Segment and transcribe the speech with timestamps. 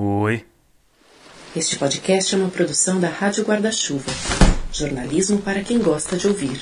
[0.00, 0.46] Oi.
[1.56, 4.12] Este podcast é uma produção da Rádio Guarda-Chuva.
[4.72, 6.56] Jornalismo para quem gosta de ouvir.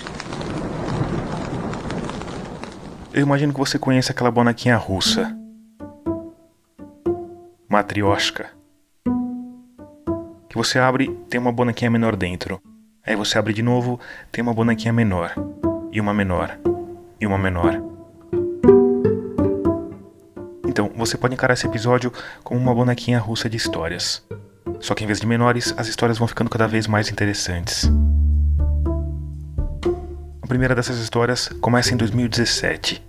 [3.13, 5.37] Eu imagino que você conhece aquela bonequinha russa.
[7.69, 8.49] Matrioshka.
[10.49, 12.59] Que você abre, tem uma bonequinha menor dentro.
[13.05, 14.01] Aí você abre de novo,
[14.33, 15.35] tem uma bonequinha menor.
[15.93, 16.59] E uma menor.
[17.21, 17.96] E uma menor.
[20.77, 22.13] Então, você pode encarar esse episódio
[22.45, 24.23] como uma bonequinha russa de histórias.
[24.79, 27.91] Só que em vez de menores, as histórias vão ficando cada vez mais interessantes.
[30.43, 33.03] A primeira dessas histórias começa em 2017.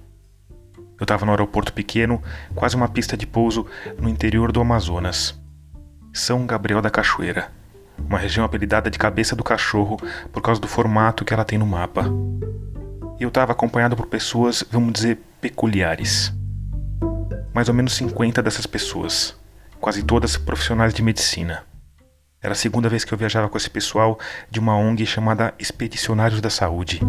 [0.98, 2.24] Eu estava no aeroporto pequeno,
[2.56, 3.68] quase uma pista de pouso,
[4.00, 5.38] no interior do Amazonas.
[6.14, 7.52] São Gabriel da Cachoeira,
[8.00, 9.98] uma região apelidada de Cabeça do Cachorro
[10.32, 12.06] por causa do formato que ela tem no mapa.
[13.20, 16.34] Eu estava acompanhado por pessoas, vamos dizer, peculiares
[17.54, 19.36] mais ou menos 50 dessas pessoas,
[19.80, 21.64] quase todas profissionais de medicina.
[22.42, 26.40] Era a segunda vez que eu viajava com esse pessoal de uma ONG chamada Expedicionários
[26.40, 27.02] da Saúde.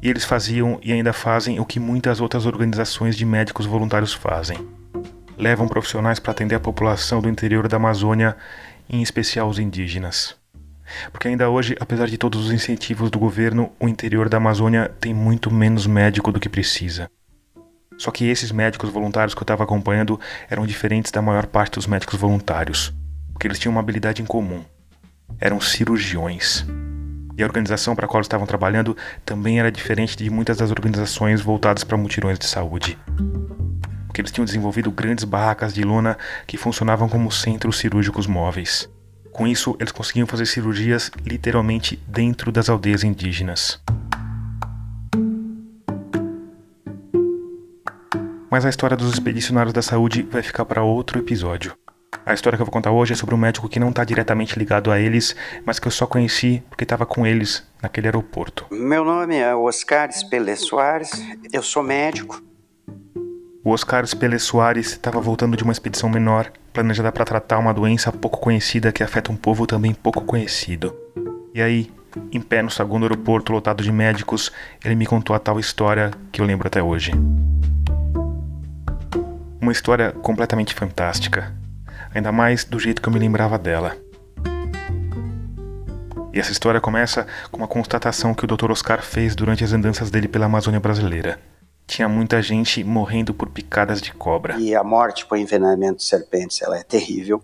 [0.00, 4.58] E eles faziam e ainda fazem o que muitas outras organizações de médicos voluntários fazem.
[5.36, 8.36] Levam profissionais para atender a população do interior da Amazônia,
[8.88, 10.34] em especial os indígenas.
[11.10, 15.14] Porque ainda hoje, apesar de todos os incentivos do governo, o interior da Amazônia tem
[15.14, 17.08] muito menos médico do que precisa.
[17.98, 21.86] Só que esses médicos voluntários que eu estava acompanhando eram diferentes da maior parte dos
[21.86, 22.92] médicos voluntários,
[23.32, 24.62] porque eles tinham uma habilidade em comum.
[25.40, 26.66] Eram cirurgiões.
[27.36, 30.70] E a organização para a qual eles estavam trabalhando também era diferente de muitas das
[30.70, 32.98] organizações voltadas para mutirões de saúde.
[34.06, 38.88] Porque eles tinham desenvolvido grandes barracas de lona que funcionavam como centros cirúrgicos móveis.
[39.32, 43.80] Com isso, eles conseguiam fazer cirurgias literalmente dentro das aldeias indígenas.
[48.52, 51.72] Mas a história dos expedicionários da saúde vai ficar para outro episódio.
[52.26, 54.58] A história que eu vou contar hoje é sobre um médico que não está diretamente
[54.58, 58.66] ligado a eles, mas que eu só conheci porque estava com eles naquele aeroporto.
[58.70, 61.12] Meu nome é Oscar Espelê Soares,
[61.50, 62.42] eu sou médico.
[63.64, 68.12] O Oscar Espelê Soares estava voltando de uma expedição menor, planejada para tratar uma doença
[68.12, 70.94] pouco conhecida que afeta um povo também pouco conhecido.
[71.54, 71.90] E aí,
[72.30, 74.52] em pé no segundo aeroporto lotado de médicos,
[74.84, 77.12] ele me contou a tal história que eu lembro até hoje.
[79.62, 81.54] Uma história completamente fantástica,
[82.12, 83.96] ainda mais do jeito que eu me lembrava dela.
[86.34, 88.72] E essa história começa com uma constatação que o Dr.
[88.72, 91.38] Oscar fez durante as andanças dele pela Amazônia brasileira.
[91.86, 94.58] Tinha muita gente morrendo por picadas de cobra.
[94.58, 97.40] E a morte por envenenamento de serpentes, ela é terrível.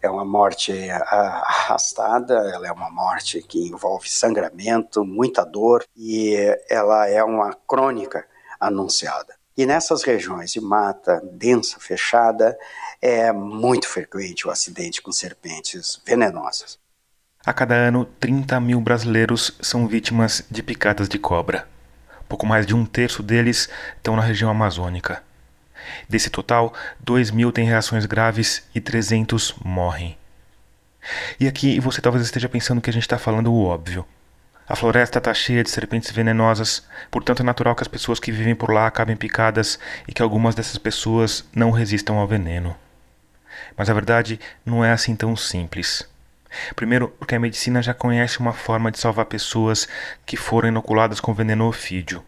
[0.00, 6.36] É uma morte arrastada, ela é uma morte que envolve sangramento, muita dor e
[6.70, 8.24] ela é uma crônica
[8.60, 9.37] anunciada.
[9.58, 12.56] E nessas regiões de mata densa, fechada,
[13.02, 16.78] é muito frequente o acidente com serpentes venenosas.
[17.44, 21.68] A cada ano, 30 mil brasileiros são vítimas de picadas de cobra.
[22.28, 25.24] Pouco mais de um terço deles estão na região amazônica.
[26.08, 30.16] Desse total, 2 mil têm reações graves e 300 morrem.
[31.40, 34.06] E aqui você talvez esteja pensando que a gente está falando o óbvio.
[34.68, 38.54] A floresta está cheia de serpentes venenosas, portanto é natural que as pessoas que vivem
[38.54, 42.76] por lá acabem picadas e que algumas dessas pessoas não resistam ao veneno.
[43.74, 46.06] Mas a verdade não é assim tão simples.
[46.76, 49.88] Primeiro, porque a medicina já conhece uma forma de salvar pessoas
[50.26, 52.22] que foram inoculadas com veneno ofídio: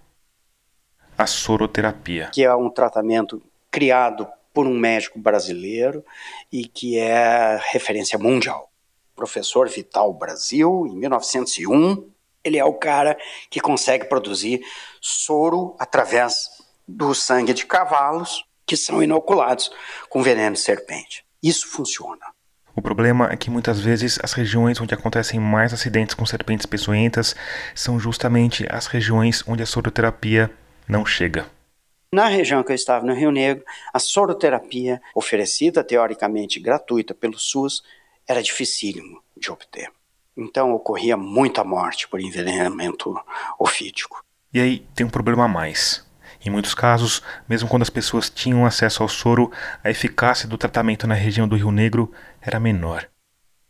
[1.19, 2.31] a soroterapia.
[2.33, 6.03] Que é um tratamento criado por um médico brasileiro
[6.51, 8.71] e que é referência mundial.
[9.15, 12.11] Professor Vital Brasil, em 1901,
[12.45, 13.17] ele é o cara
[13.49, 14.61] que consegue produzir
[15.01, 16.49] soro através
[16.87, 19.71] do sangue de cavalos que são inoculados
[20.09, 21.25] com veneno de serpente.
[21.43, 22.27] Isso funciona.
[22.75, 27.35] O problema é que muitas vezes as regiões onde acontecem mais acidentes com serpentes peçonhentas
[27.75, 30.51] são justamente as regiões onde a soroterapia
[30.89, 31.47] não chega.
[32.13, 37.83] Na região que eu estava, no Rio Negro, a soroterapia, oferecida teoricamente gratuita pelo SUS,
[38.27, 39.91] era dificílimo de obter.
[40.37, 43.15] Então ocorria muita morte por envenenamento
[43.59, 44.25] ofídico.
[44.53, 46.09] E aí tem um problema a mais.
[46.45, 49.51] Em muitos casos, mesmo quando as pessoas tinham acesso ao soro,
[49.85, 52.11] a eficácia do tratamento na região do Rio Negro
[52.41, 53.07] era menor.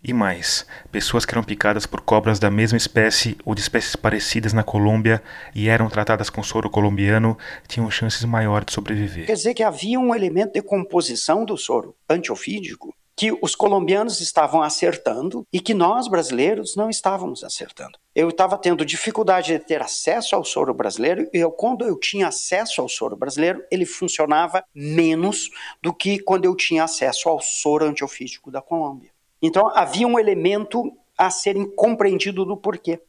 [0.02, 4.54] E mais, pessoas que eram picadas por cobras da mesma espécie ou de espécies parecidas
[4.54, 5.22] na Colômbia
[5.54, 7.36] e eram tratadas com soro colombiano
[7.68, 9.26] tinham chances maiores de sobreviver.
[9.26, 14.62] Quer dizer que havia um elemento de composição do soro antiofídico que os colombianos estavam
[14.62, 17.98] acertando e que nós brasileiros não estávamos acertando.
[18.14, 22.28] Eu estava tendo dificuldade de ter acesso ao soro brasileiro e eu, quando eu tinha
[22.28, 25.50] acesso ao soro brasileiro, ele funcionava menos
[25.82, 29.10] do que quando eu tinha acesso ao soro antiofídico da Colômbia.
[29.42, 33.02] Então havia um elemento a ser compreendido do porquê.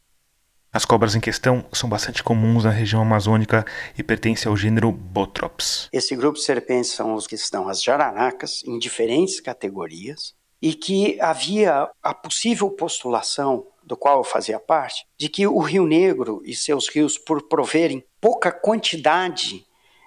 [0.73, 3.65] As cobras em questão são bastante comuns na região amazônica
[3.97, 5.89] e pertencem ao gênero Botrops.
[5.91, 11.19] Esse grupo de serpentes são os que estão as jararacas, em diferentes categorias, e que
[11.19, 16.55] havia a possível postulação, do qual eu fazia parte, de que o Rio Negro e
[16.55, 19.65] seus rios, por proverem pouca quantidade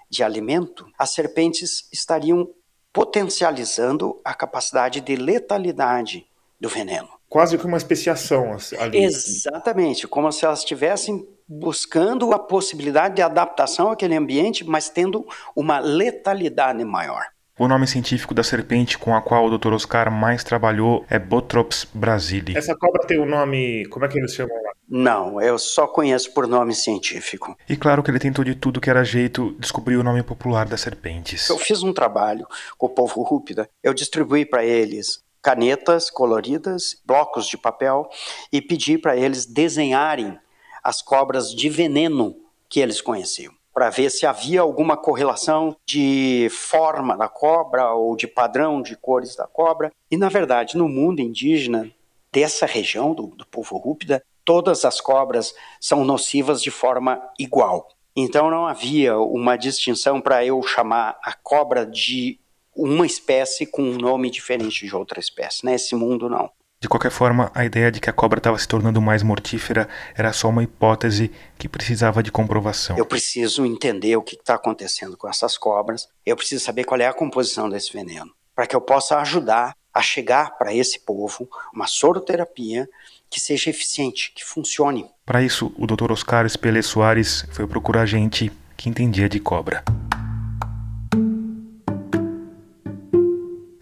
[0.09, 2.49] de alimento, as serpentes estariam
[2.91, 6.25] potencializando a capacidade de letalidade
[6.59, 9.03] do veneno quase que uma especiação ali.
[9.03, 15.79] Exatamente, como se elas estivessem buscando a possibilidade de adaptação àquele ambiente, mas tendo uma
[15.79, 17.25] letalidade maior.
[17.59, 19.73] O nome científico da serpente com a qual o Dr.
[19.73, 22.57] Oscar mais trabalhou é Botrops brasili.
[22.57, 24.71] Essa cobra tem o um nome, como é que eles chamam lá?
[24.87, 27.57] Não, eu só conheço por nome científico.
[27.67, 30.79] E claro que ele tentou de tudo que era jeito descobrir o nome popular das
[30.79, 31.49] serpentes.
[31.49, 32.47] Eu fiz um trabalho
[32.77, 38.09] com o povo rúpida, eu distribuí para eles canetas coloridas, blocos de papel
[38.51, 40.39] e pedi para eles desenharem
[40.83, 42.35] as cobras de veneno
[42.67, 48.25] que eles conheciam, para ver se havia alguma correlação de forma da cobra ou de
[48.25, 49.91] padrão de cores da cobra.
[50.09, 51.91] E na verdade, no mundo indígena
[52.33, 57.87] dessa região do, do povo rúpida, todas as cobras são nocivas de forma igual.
[58.15, 62.39] Então não havia uma distinção para eu chamar a cobra de
[62.75, 65.65] uma espécie com um nome diferente de outra espécie.
[65.65, 66.51] Nesse mundo, não.
[66.79, 70.31] De qualquer forma, a ideia de que a cobra estava se tornando mais mortífera era
[70.33, 72.97] só uma hipótese que precisava de comprovação.
[72.97, 77.07] Eu preciso entender o que está acontecendo com essas cobras, eu preciso saber qual é
[77.07, 81.87] a composição desse veneno, para que eu possa ajudar a chegar para esse povo uma
[81.87, 82.87] soroterapia
[83.29, 85.09] que seja eficiente, que funcione.
[85.25, 86.11] Para isso, o Dr.
[86.11, 89.83] Oscar Espelê Soares foi procurar gente que entendia de cobra.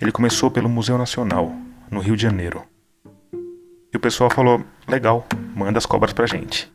[0.03, 1.55] Ele começou pelo Museu Nacional,
[1.89, 2.61] no Rio de Janeiro.
[3.31, 6.69] E o pessoal falou: legal, manda as cobras pra gente.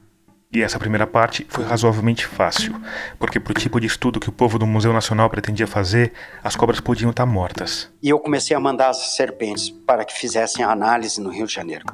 [0.51, 2.75] E essa primeira parte foi razoavelmente fácil,
[3.19, 6.81] porque pro tipo de estudo que o povo do Museu Nacional pretendia fazer, as cobras
[6.81, 7.93] podiam estar mortas.
[8.03, 11.53] E eu comecei a mandar as serpentes para que fizessem a análise no Rio de
[11.53, 11.85] Janeiro.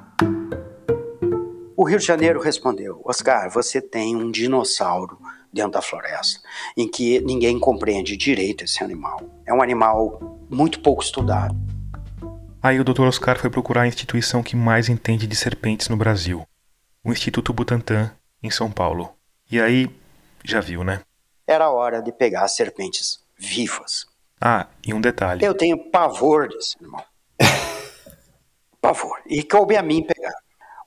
[1.76, 5.18] O Rio de Janeiro respondeu: Oscar, você tem um dinossauro
[5.52, 6.38] dentro da floresta,
[6.76, 9.20] em que ninguém compreende direito esse animal.
[9.44, 11.54] É um animal muito pouco estudado.
[12.62, 13.02] Aí o Dr.
[13.02, 16.46] Oscar foi procurar a instituição que mais entende de serpentes no Brasil,
[17.04, 18.10] o Instituto Butantan,
[18.42, 19.12] em São Paulo.
[19.50, 19.90] E aí,
[20.42, 21.02] já viu, né?
[21.46, 24.06] Era hora de pegar as serpentes vivas.
[24.40, 25.44] Ah, e um detalhe.
[25.44, 27.04] Eu tenho pavor desse animal.
[28.80, 29.20] pavor.
[29.26, 30.34] E coube a mim pegar.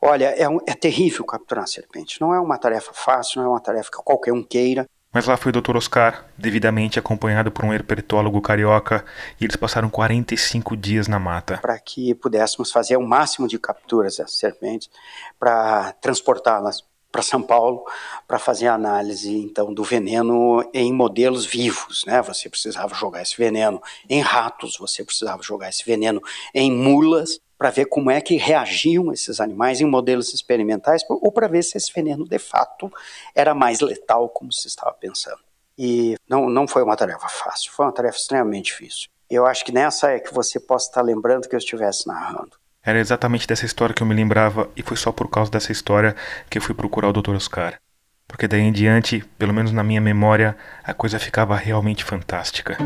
[0.01, 2.21] Olha, é, um, é terrível capturar a serpente.
[2.21, 4.87] Não é uma tarefa fácil, não é uma tarefa que qualquer um queira.
[5.17, 5.75] Mas lá foi o Dr.
[5.75, 9.03] Oscar, devidamente acompanhado por um herpetólogo carioca,
[9.41, 11.57] e eles passaram 45 dias na mata.
[11.57, 14.91] Para que pudéssemos fazer o máximo de capturas das serpentes,
[15.39, 17.83] para transportá-las para São Paulo
[18.27, 22.21] para fazer a análise então do veneno em modelos vivos, né?
[22.21, 26.21] Você precisava jogar esse veneno em ratos, você precisava jogar esse veneno
[26.53, 31.47] em mulas para ver como é que reagiam esses animais em modelos experimentais, ou para
[31.47, 32.91] ver se esse veneno de fato
[33.33, 35.39] era mais letal, como se estava pensando.
[35.77, 39.09] E não, não foi uma tarefa fácil, foi uma tarefa extremamente difícil.
[39.29, 42.51] Eu acho que nessa é que você possa estar lembrando que eu estivesse narrando.
[42.83, 46.15] Era exatamente dessa história que eu me lembrava, e foi só por causa dessa história
[46.49, 47.35] que eu fui procurar o Dr.
[47.35, 47.79] Oscar.
[48.27, 52.77] Porque daí em diante, pelo menos na minha memória, a coisa ficava realmente fantástica.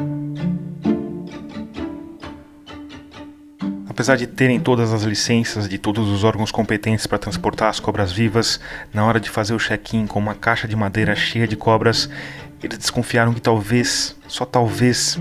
[4.01, 8.11] Apesar de terem todas as licenças de todos os órgãos competentes para transportar as cobras
[8.11, 8.59] vivas,
[8.91, 12.09] na hora de fazer o check-in com uma caixa de madeira cheia de cobras,
[12.63, 15.19] eles desconfiaram que talvez, só talvez,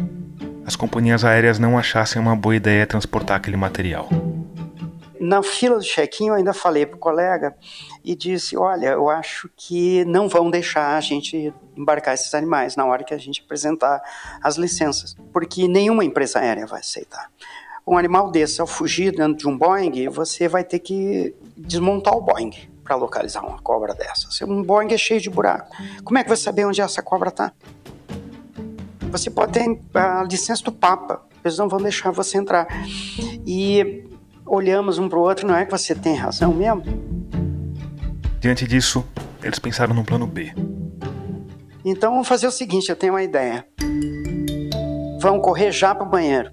[0.65, 4.09] as companhias aéreas não achassem uma boa ideia transportar aquele material.
[5.21, 7.55] Na fila do check-in, eu ainda falei para o colega
[8.03, 12.87] e disse: Olha, eu acho que não vão deixar a gente embarcar esses animais na
[12.87, 14.01] hora que a gente apresentar
[14.43, 17.29] as licenças, porque nenhuma empresa aérea vai aceitar
[17.91, 22.21] um animal desse, ao fugir dentro de um Boeing, você vai ter que desmontar o
[22.21, 22.53] Boeing
[22.85, 24.29] para localizar uma cobra dessa.
[24.47, 25.77] Um Boeing é cheio de buraco.
[26.05, 27.53] Como é que vai saber onde essa cobra está?
[29.11, 32.69] Você pode ter a licença do Papa, eles não vão deixar você entrar.
[33.45, 34.05] E
[34.47, 36.85] olhamos um para o outro, não é que você tem razão mesmo?
[38.39, 39.05] Diante disso,
[39.43, 40.53] eles pensaram num plano B.
[41.85, 43.67] Então vamos fazer o seguinte: eu tenho uma ideia.
[45.21, 46.51] Vão correr já para o banheiro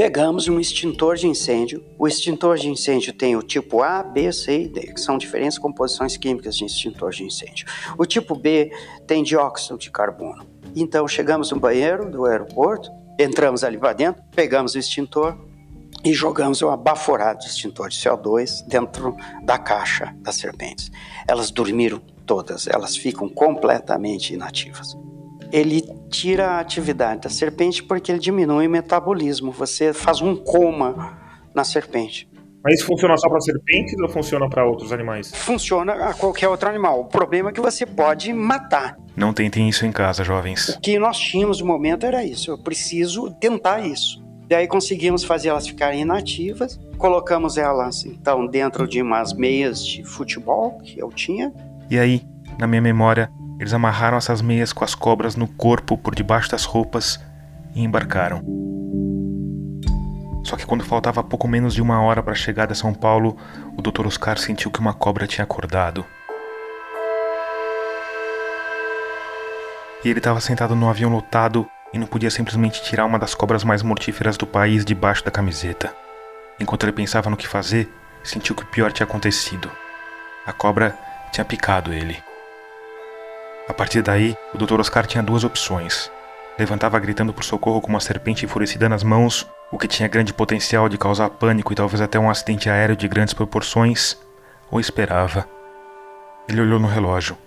[0.00, 1.84] pegamos um extintor de incêndio.
[1.98, 5.58] O extintor de incêndio tem o tipo A, B, C e D, que são diferentes
[5.58, 7.66] composições químicas de extintor de incêndio.
[7.98, 8.72] O tipo B
[9.06, 10.46] tem dióxido de carbono.
[10.74, 15.36] Então chegamos no banheiro do aeroporto, entramos ali para dentro, pegamos o extintor
[16.02, 20.90] e jogamos um abaforado de extintor de CO2 dentro da caixa das serpentes.
[21.28, 24.96] Elas dormiram todas, elas ficam completamente inativas
[25.52, 29.50] ele tira a atividade da serpente porque ele diminui o metabolismo.
[29.52, 31.18] Você faz um coma
[31.54, 32.28] na serpente.
[32.62, 35.32] Mas isso funciona só para serpentes ou funciona para outros animais?
[35.34, 37.00] Funciona a qualquer outro animal.
[37.00, 38.96] O problema é que você pode matar.
[39.16, 40.68] Não tentem isso em casa, jovens.
[40.68, 42.50] O que nós tínhamos no momento era isso.
[42.50, 44.22] Eu preciso tentar isso.
[44.50, 46.78] E aí conseguimos fazer elas ficarem inativas.
[46.98, 51.52] Colocamos elas, então, dentro de umas meias de futebol que eu tinha.
[51.88, 52.22] E aí,
[52.58, 53.30] na minha memória,
[53.60, 57.20] eles amarraram essas meias com as cobras no corpo por debaixo das roupas
[57.74, 58.42] e embarcaram.
[60.42, 63.36] Só que quando faltava pouco menos de uma hora para a chegada a São Paulo,
[63.76, 64.06] o Dr.
[64.06, 66.06] Oscar sentiu que uma cobra tinha acordado.
[70.02, 73.62] E ele estava sentado no avião lotado e não podia simplesmente tirar uma das cobras
[73.62, 75.94] mais mortíferas do país debaixo da camiseta.
[76.58, 77.92] Enquanto ele pensava no que fazer,
[78.24, 79.70] sentiu que o pior tinha acontecido.
[80.46, 80.98] A cobra
[81.30, 82.29] tinha picado ele.
[83.68, 84.80] A partir daí, o Dr.
[84.80, 86.10] Oscar tinha duas opções.
[86.58, 90.88] Levantava gritando por socorro com uma serpente enfurecida nas mãos, o que tinha grande potencial
[90.88, 94.16] de causar pânico e talvez até um acidente aéreo de grandes proporções,
[94.70, 95.48] ou esperava.
[96.48, 97.38] Ele olhou no relógio.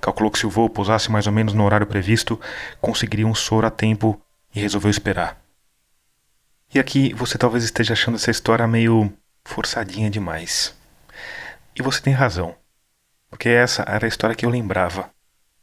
[0.00, 2.40] Calculou que se o voo pousasse mais ou menos no horário previsto,
[2.80, 4.20] conseguiria um soro a tempo
[4.54, 5.40] e resolveu esperar.
[6.74, 9.12] E aqui você talvez esteja achando essa história meio
[9.44, 10.76] forçadinha demais.
[11.74, 12.54] E você tem razão,
[13.30, 15.10] porque essa era a história que eu lembrava.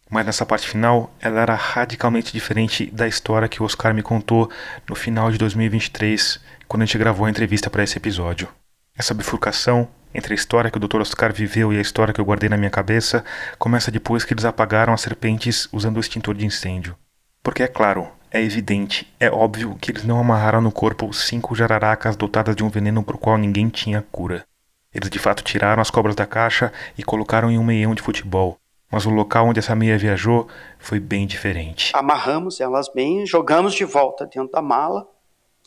[0.10, 4.50] Mas nessa parte final, ela era radicalmente diferente da história que o Oscar me contou
[4.88, 8.48] no final de 2023, quando a gente gravou a entrevista para esse episódio.
[8.98, 11.02] Essa bifurcação entre a história que o Dr.
[11.02, 13.26] Oscar viveu e a história que eu guardei na minha cabeça
[13.60, 16.96] começa depois que eles apagaram as serpentes usando o extintor de incêndio.
[17.44, 22.16] Porque é claro, é evidente, é óbvio que eles não amarraram no corpo cinco jararacas
[22.16, 24.46] dotadas de um veneno para o qual ninguém tinha cura.
[24.94, 28.58] Eles de fato tiraram as cobras da caixa e colocaram em um meião de futebol,
[28.92, 30.48] mas o local onde essa meia viajou
[30.80, 31.92] foi bem diferente.
[31.96, 35.08] Amarramos elas bem, jogamos de volta dentro da mala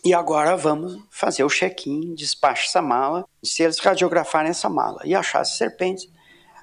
[0.04, 3.26] e agora vamos fazer o check-in, despacha essa mala.
[3.42, 6.08] Se eles radiografarem essa mala e achar as serpentes,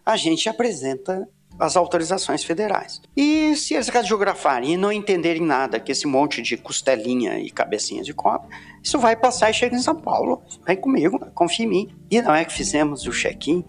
[0.05, 1.27] a gente apresenta
[1.59, 3.01] as autorizações federais.
[3.15, 8.03] E se eles radiografarem e não entenderem nada que esse monte de costelinha e cabecinha
[8.03, 8.47] de cobra,
[8.83, 10.43] isso vai passar e chega em São Paulo.
[10.65, 11.95] Vem comigo, confia em mim.
[12.11, 13.63] E não é que fizemos o check-in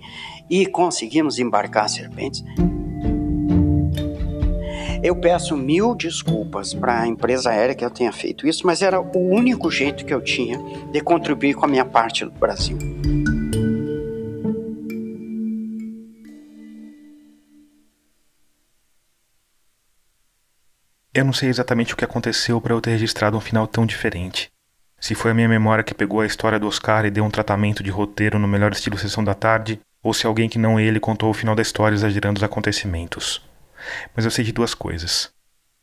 [0.48, 2.44] e conseguimos embarcar serpentes.
[5.02, 9.00] Eu peço mil desculpas para a empresa aérea que eu tenha feito isso, mas era
[9.00, 10.58] o único jeito que eu tinha
[10.90, 12.78] de contribuir com a minha parte do Brasil.
[21.16, 24.50] Eu não sei exatamente o que aconteceu para eu ter registrado um final tão diferente.
[25.00, 27.82] Se foi a minha memória que pegou a história do Oscar e deu um tratamento
[27.82, 31.30] de roteiro no melhor estilo Sessão da Tarde, ou se alguém que não ele contou
[31.30, 33.42] o final da história exagerando os acontecimentos.
[34.14, 35.32] Mas eu sei de duas coisas.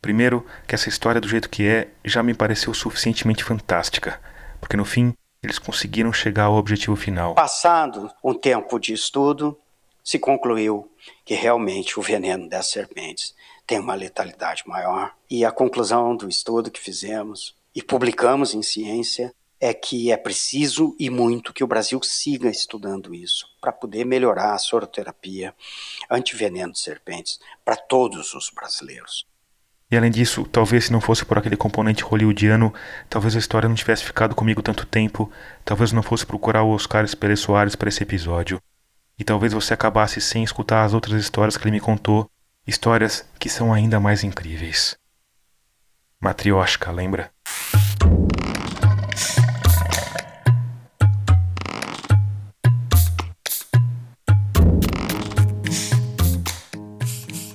[0.02, 4.22] Primeiro, que essa história do jeito que é já me pareceu suficientemente fantástica,
[4.62, 5.14] porque no fim
[5.44, 7.36] eles conseguiram chegar ao objetivo final.
[7.36, 9.60] Passado um tempo de estudo,
[10.02, 10.90] se concluiu
[11.26, 13.36] que realmente o veneno das serpentes
[13.68, 15.12] tem uma letalidade maior.
[15.30, 20.94] E a conclusão do estudo que fizemos e publicamos em ciência é que é preciso
[21.00, 25.56] e muito que o Brasil siga estudando isso para poder melhorar a soroterapia
[26.12, 29.26] antiveneno de serpentes para todos os brasileiros.
[29.90, 32.74] E além disso, talvez se não fosse por aquele componente hollywoodiano,
[33.10, 35.32] talvez a história não tivesse ficado comigo tanto tempo,
[35.64, 38.62] talvez não fosse procurar o Oscar Pérez Soares para esse episódio.
[39.18, 42.30] E talvez você acabasse sem escutar as outras histórias que ele me contou,
[42.68, 44.98] histórias que são ainda mais incríveis.
[46.20, 47.32] Matrioshka, lembra?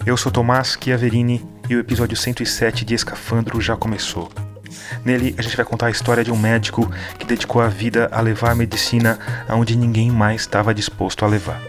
[0.09, 4.33] Eu sou Tomás Chiaverini e o episódio 107 de Escafandro já começou.
[5.05, 8.19] Nele, a gente vai contar a história de um médico que dedicou a vida a
[8.23, 11.61] levar a medicina aonde ninguém mais estava disposto a levar.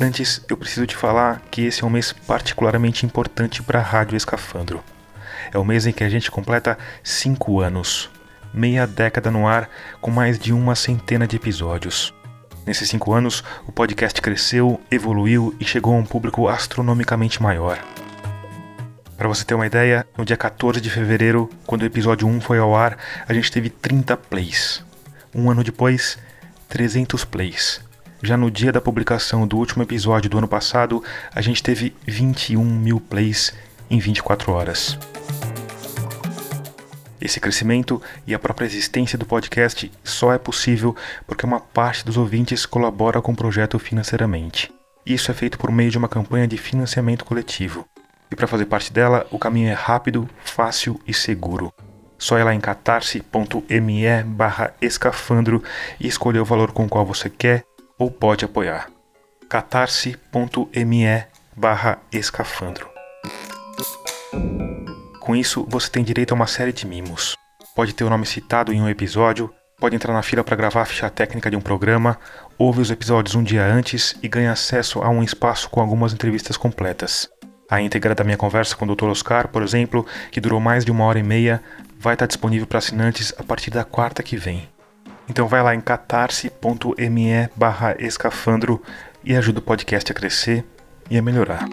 [0.00, 4.16] Antes, eu preciso te falar que esse é um mês particularmente importante para a Rádio
[4.16, 4.82] Escafandro.
[5.52, 8.10] É o mês em que a gente completa 5 anos,
[8.52, 12.12] meia década no ar, com mais de uma centena de episódios.
[12.66, 17.82] Nesses cinco anos, o podcast cresceu, evoluiu e chegou a um público astronomicamente maior.
[19.16, 22.58] Para você ter uma ideia, no dia 14 de fevereiro, quando o episódio 1 foi
[22.58, 24.84] ao ar, a gente teve 30 plays.
[25.34, 26.18] Um ano depois,
[26.68, 27.80] 300 plays.
[28.22, 31.02] Já no dia da publicação do último episódio do ano passado,
[31.34, 33.52] a gente teve 21 mil plays
[33.90, 34.98] em 24 horas.
[37.20, 40.96] Esse crescimento e a própria existência do podcast só é possível
[41.26, 44.72] porque uma parte dos ouvintes colabora com o projeto financeiramente.
[45.04, 47.86] Isso é feito por meio de uma campanha de financiamento coletivo.
[48.30, 51.72] E para fazer parte dela, o caminho é rápido, fácil e seguro.
[52.16, 55.62] Só ir lá em catarse.me barra escafandro
[55.98, 57.64] e escolher o valor com o qual você quer
[57.98, 58.88] ou pode apoiar.
[59.48, 61.24] catarse.me
[61.56, 62.88] barra escafandro.
[65.20, 67.36] Com isso, você tem direito a uma série de mimos.
[67.76, 70.86] Pode ter o nome citado em um episódio, pode entrar na fila para gravar a
[70.86, 72.18] ficha técnica de um programa,
[72.58, 76.56] ouve os episódios um dia antes e ganha acesso a um espaço com algumas entrevistas
[76.56, 77.28] completas.
[77.70, 79.08] A íntegra da minha conversa com o Dr.
[79.08, 81.62] Oscar, por exemplo, que durou mais de uma hora e meia,
[81.98, 84.68] vai estar disponível para assinantes a partir da quarta que vem.
[85.28, 87.48] Então vai lá em catarse.me
[87.98, 88.82] escafandro
[89.22, 90.64] e ajuda o podcast a crescer
[91.08, 91.68] e a melhorar.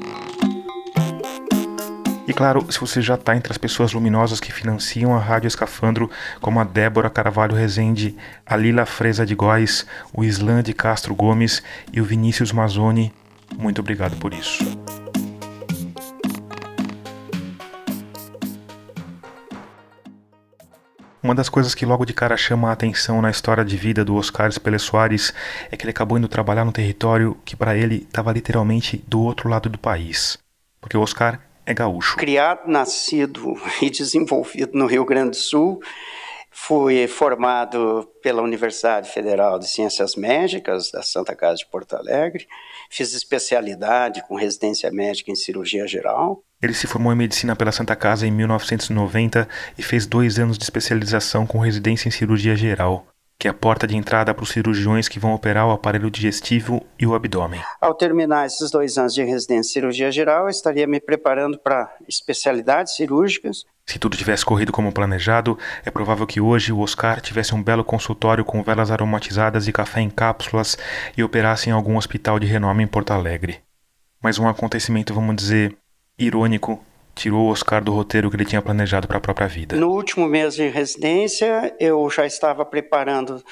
[2.27, 6.11] E claro, se você já está entre as pessoas luminosas que financiam a Rádio Escafandro,
[6.41, 11.63] como a Débora Carvalho Rezende, a Lila Freza de Góes, o Islan de Castro Gomes
[11.93, 13.13] e o Vinícius Mazzoni,
[13.57, 14.61] muito obrigado por isso.
[21.23, 24.15] Uma das coisas que logo de cara chama a atenção na história de vida do
[24.15, 25.33] Oscar Spele Soares
[25.71, 29.47] é que ele acabou indo trabalhar num território que para ele estava literalmente do outro
[29.47, 30.37] lado do país.
[30.81, 32.15] Porque o Oscar é gaúcho.
[32.17, 35.79] Criado, nascido e desenvolvido no Rio Grande do Sul,
[36.59, 42.47] Fui formado pela Universidade Federal de Ciências Médicas da Santa Casa de Porto Alegre.
[42.89, 46.43] Fiz especialidade com residência médica em cirurgia geral.
[46.61, 49.47] Ele se formou em medicina pela Santa Casa em 1990
[49.77, 53.05] e fez dois anos de especialização com residência em cirurgia geral
[53.39, 56.83] que é a porta de entrada para os cirurgiões que vão operar o aparelho digestivo
[56.99, 57.61] e o abdômen.
[57.79, 61.93] Ao terminar esses dois anos de residência em cirurgia geral, eu estaria me preparando para
[62.07, 63.63] especialidades cirúrgicas.
[63.85, 67.83] Se tudo tivesse corrido como planejado, é provável que hoje o Oscar tivesse um belo
[67.83, 70.77] consultório com velas aromatizadas e café em cápsulas
[71.15, 73.61] e operasse em algum hospital de renome em Porto Alegre.
[74.21, 75.77] Mas um acontecimento, vamos dizer,
[76.17, 76.83] irônico
[77.17, 79.75] tirou o Oscar do roteiro que ele tinha planejado para a própria vida?
[79.75, 83.43] No último mês de residência, eu já estava preparando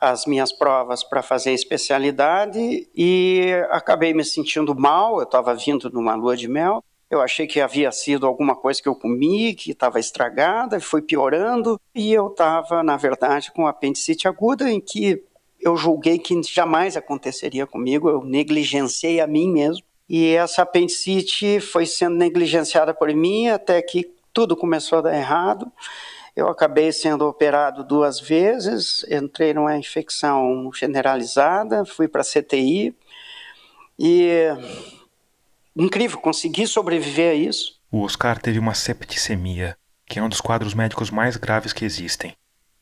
[0.00, 5.18] as minhas provas para fazer especialidade e acabei me sentindo mal.
[5.18, 6.82] Eu estava vindo numa lua de mel.
[7.10, 11.02] Eu achei que havia sido alguma coisa que eu comi, que estava estragada, e foi
[11.02, 11.78] piorando.
[11.94, 15.22] E eu estava, na verdade, com apendicite aguda, em que
[15.60, 18.08] eu julguei que jamais aconteceria comigo.
[18.08, 19.84] Eu negligenciei a mim mesmo.
[20.10, 25.70] E essa apendicite foi sendo negligenciada por mim até que tudo começou a dar errado.
[26.34, 32.92] Eu acabei sendo operado duas vezes, entrei numa infecção generalizada, fui para CTI
[33.96, 34.48] e
[35.76, 37.78] incrível, consegui sobreviver a isso.
[37.88, 39.76] O Oscar teve uma septicemia,
[40.08, 42.34] que é um dos quadros médicos mais graves que existem.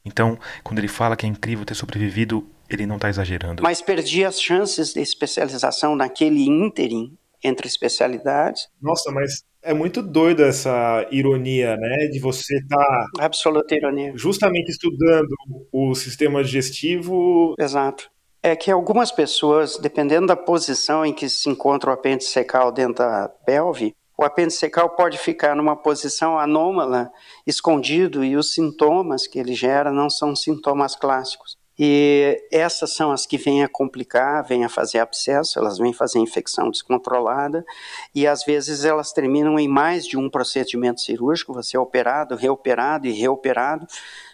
[0.09, 3.63] Então, quando ele fala que é incrível ter sobrevivido, ele não está exagerando.
[3.63, 8.69] Mas perdi as chances de especialização naquele ínterim entre especialidades.
[8.81, 12.09] Nossa, mas é muito doido essa ironia, né?
[12.11, 12.77] De você estar.
[13.17, 14.13] Tá Absoluta ironia.
[14.17, 15.35] Justamente estudando
[15.73, 17.55] o sistema digestivo.
[17.59, 18.11] Exato.
[18.43, 23.05] É que algumas pessoas, dependendo da posição em que se encontra o apêndice secal dentro
[23.05, 27.09] da pelve, o apêndice secal pode ficar numa posição anômala,
[27.47, 31.57] escondido, e os sintomas que ele gera não são sintomas clássicos.
[31.79, 36.19] E essas são as que vêm a complicar, vêm a fazer abscesso, elas vêm fazer
[36.19, 37.65] infecção descontrolada
[38.13, 43.07] e às vezes elas terminam em mais de um procedimento cirúrgico, você é operado, reoperado
[43.07, 43.87] e reoperado,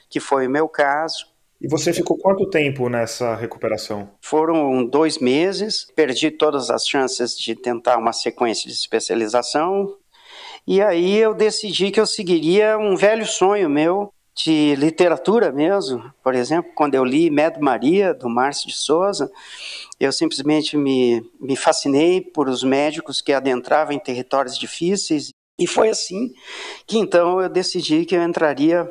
[0.08, 1.33] que foi o meu caso.
[1.60, 4.10] E você ficou quanto tempo nessa recuperação?
[4.20, 9.96] Foram dois meses, perdi todas as chances de tentar uma sequência de especialização,
[10.66, 16.12] e aí eu decidi que eu seguiria um velho sonho meu, de literatura mesmo.
[16.22, 19.30] Por exemplo, quando eu li Med Maria, do Márcio de Souza,
[20.00, 25.30] eu simplesmente me, me fascinei por os médicos que adentravam em territórios difíceis.
[25.58, 26.32] E foi assim
[26.86, 28.90] que então eu decidi que eu entraria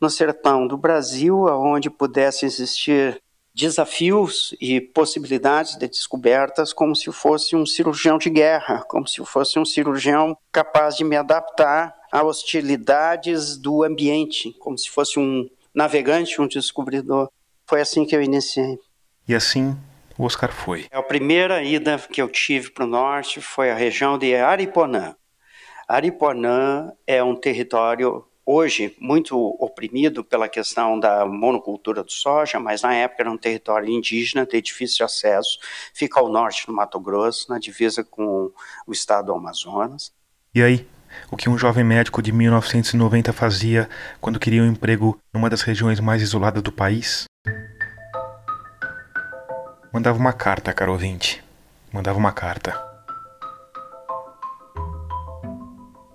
[0.00, 3.20] no sertão do Brasil, onde pudesse existir
[3.54, 9.58] desafios e possibilidades de descobertas como se fosse um cirurgião de guerra, como se fosse
[9.58, 16.40] um cirurgião capaz de me adaptar a hostilidades do ambiente, como se fosse um navegante,
[16.40, 17.30] um descobridor.
[17.66, 18.78] Foi assim que eu iniciei.
[19.26, 19.74] E assim
[20.18, 20.86] o Oscar foi.
[20.90, 25.16] A primeira ida que eu tive para o norte foi a região de Ariponã.
[25.88, 32.94] Aripuanã é um território hoje muito oprimido pela questão da monocultura do soja, mas na
[32.94, 35.58] época era um território indígena de difícil acesso,
[35.92, 38.52] fica ao norte do Mato Grosso, na divisa com
[38.86, 40.12] o estado do Amazonas.
[40.54, 40.86] E aí,
[41.30, 43.88] o que um jovem médico de 1990 fazia
[44.20, 47.24] quando queria um emprego numa das regiões mais isoladas do país?
[49.92, 51.42] Mandava uma carta, caro ouvinte.
[51.92, 52.84] Mandava uma carta.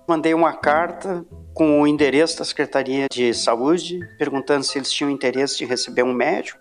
[0.07, 5.57] Mandei uma carta com o endereço da Secretaria de Saúde, perguntando se eles tinham interesse
[5.57, 6.59] de receber um médico.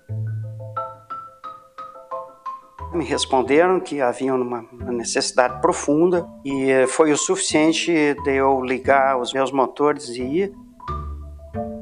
[2.93, 7.93] Me responderam que havia uma necessidade profunda e foi o suficiente
[8.25, 10.53] de eu ligar os meus motores e ir.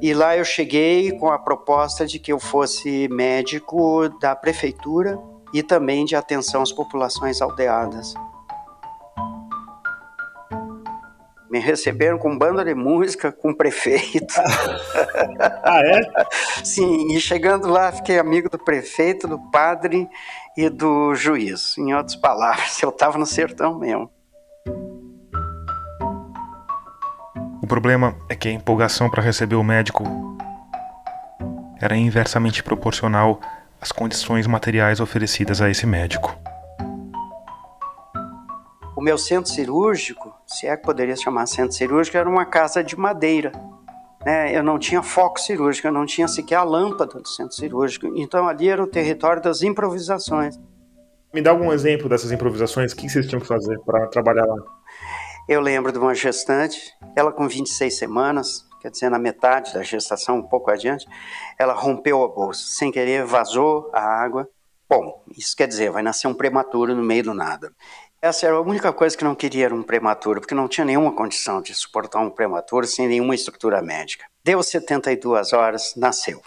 [0.03, 5.19] E lá eu cheguei com a proposta de que eu fosse médico da prefeitura
[5.53, 8.15] e também de atenção às populações aldeadas.
[11.51, 14.35] Me receberam com banda de música, com prefeito.
[15.63, 16.01] ah, é?
[16.63, 20.09] Sim, e chegando lá, fiquei amigo do prefeito, do padre
[20.57, 21.77] e do juiz.
[21.79, 24.11] Em outras palavras, eu estava no sertão mesmo.
[27.63, 30.05] O problema é que a empolgação para receber o médico
[31.81, 33.41] era inversamente proporcional
[33.81, 36.37] às condições materiais oferecidas a esse médico.
[38.99, 42.83] O meu centro cirúrgico, se é que poderia se chamar centro cirúrgico, era uma casa
[42.83, 43.53] de madeira.
[44.27, 44.59] Né?
[44.59, 48.13] Eu não tinha foco cirúrgico, eu não tinha sequer a lâmpada do centro cirúrgico.
[48.17, 50.59] Então ali era o território das improvisações.
[51.33, 52.91] Me dá algum exemplo dessas improvisações?
[52.91, 54.57] O que vocês tinham que fazer para trabalhar lá?
[55.49, 60.39] Eu lembro de uma gestante, ela com 26 semanas, quer dizer, na metade da gestação,
[60.39, 61.07] um pouco adiante,
[61.57, 64.49] ela rompeu a bolsa, sem querer vazou a água.
[64.91, 67.71] Bom, isso quer dizer, vai nascer um prematuro no meio do nada.
[68.21, 71.13] Essa era a única coisa que não queria era um prematuro, porque não tinha nenhuma
[71.13, 74.25] condição de suportar um prematuro sem nenhuma estrutura médica.
[74.43, 76.43] Deu 72 horas, nasceu.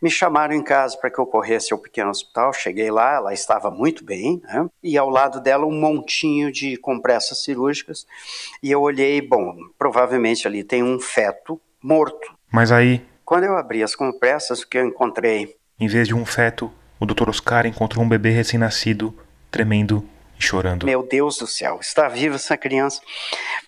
[0.00, 2.52] Me chamaram em casa para que eu corresse ao pequeno hospital.
[2.52, 4.68] Cheguei lá, ela estava muito bem, né?
[4.80, 8.06] e ao lado dela um montinho de compressas cirúrgicas.
[8.62, 12.32] E eu olhei, bom, provavelmente ali tem um feto morto.
[12.50, 13.04] Mas aí.
[13.24, 15.56] Quando eu abri as compressas, o que eu encontrei?
[15.80, 17.28] Em vez de um feto, o Dr.
[17.28, 19.16] Oscar encontrou um bebê recém-nascido,
[19.50, 20.06] tremendo
[20.38, 20.84] chorando.
[20.86, 23.00] Meu Deus do céu, está viva essa criança.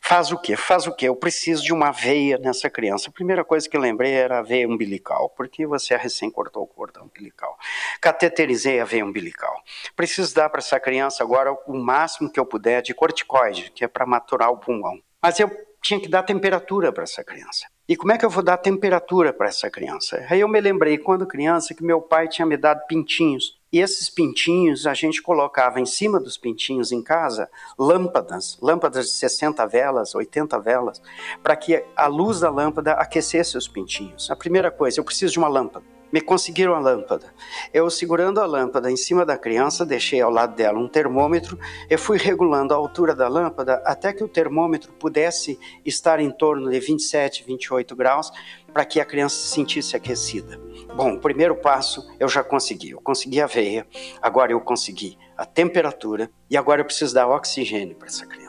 [0.00, 0.56] Faz o quê?
[0.56, 1.08] Faz o quê?
[1.08, 3.08] Eu preciso de uma veia nessa criança.
[3.08, 7.04] A primeira coisa que lembrei era a veia umbilical, porque você recém cortou o cordão
[7.04, 7.58] umbilical.
[8.00, 9.62] Cateterizei a veia umbilical.
[9.96, 13.88] Preciso dar para essa criança agora o máximo que eu puder de corticoide, que é
[13.88, 14.98] para maturar o pulmão.
[15.22, 15.50] Mas eu
[15.82, 17.66] tinha que dar temperatura para essa criança.
[17.86, 20.24] E como é que eu vou dar temperatura para essa criança?
[20.30, 23.58] Aí eu me lembrei, quando criança, que meu pai tinha me dado pintinhos.
[23.70, 29.12] E esses pintinhos, a gente colocava em cima dos pintinhos em casa lâmpadas, lâmpadas de
[29.12, 31.02] 60 velas, 80 velas,
[31.42, 34.30] para que a luz da lâmpada aquecesse os pintinhos.
[34.30, 37.34] A primeira coisa, eu preciso de uma lâmpada me conseguiram a lâmpada.
[37.72, 41.58] Eu, segurando a lâmpada em cima da criança, deixei ao lado dela um termômetro
[41.90, 46.70] e fui regulando a altura da lâmpada até que o termômetro pudesse estar em torno
[46.70, 48.30] de 27, 28 graus
[48.72, 50.56] para que a criança se sentisse aquecida.
[50.94, 52.90] Bom, o primeiro passo eu já consegui.
[52.90, 53.84] Eu consegui a veia,
[54.22, 58.43] agora eu consegui a temperatura e agora eu preciso dar oxigênio para essa criança.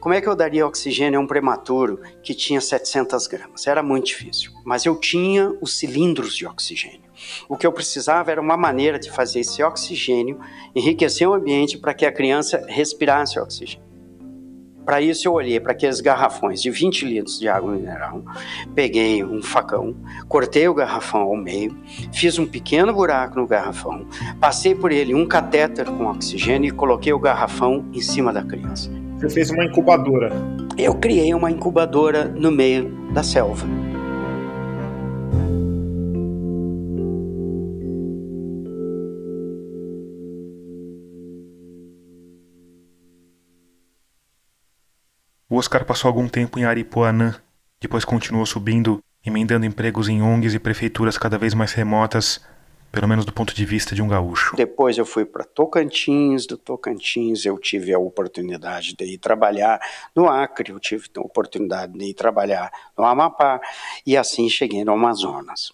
[0.00, 3.66] Como é que eu daria oxigênio a um prematuro que tinha 700 gramas?
[3.66, 7.04] Era muito difícil, mas eu tinha os cilindros de oxigênio.
[7.48, 10.38] O que eu precisava era uma maneira de fazer esse oxigênio
[10.74, 13.94] enriquecer o ambiente para que a criança respirasse oxigênio.
[14.84, 18.22] Para isso, eu olhei para aqueles garrafões de 20 litros de água mineral,
[18.74, 19.96] peguei um facão,
[20.28, 21.74] cortei o garrafão ao meio,
[22.12, 24.06] fiz um pequeno buraco no garrafão,
[24.38, 28.90] passei por ele um catéter com oxigênio e coloquei o garrafão em cima da criança.
[29.24, 30.30] Você fez uma incubadora?
[30.76, 33.66] Eu criei uma incubadora no meio da selva.
[45.48, 47.34] O Oscar passou algum tempo em Aripuanã,
[47.80, 52.44] depois continuou subindo, emendando empregos em ONGs e prefeituras cada vez mais remotas,
[52.94, 54.54] pelo menos do ponto de vista de um gaúcho.
[54.56, 59.80] Depois eu fui para Tocantins, do Tocantins eu tive a oportunidade de ir trabalhar
[60.14, 63.60] no Acre, eu tive a oportunidade de ir trabalhar no Amapá
[64.06, 65.72] e assim cheguei no Amazonas.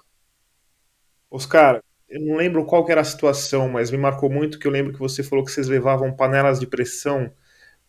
[1.31, 4.93] Oscar, eu não lembro qual era a situação, mas me marcou muito que eu lembro
[4.93, 7.31] que você falou que vocês levavam panelas de pressão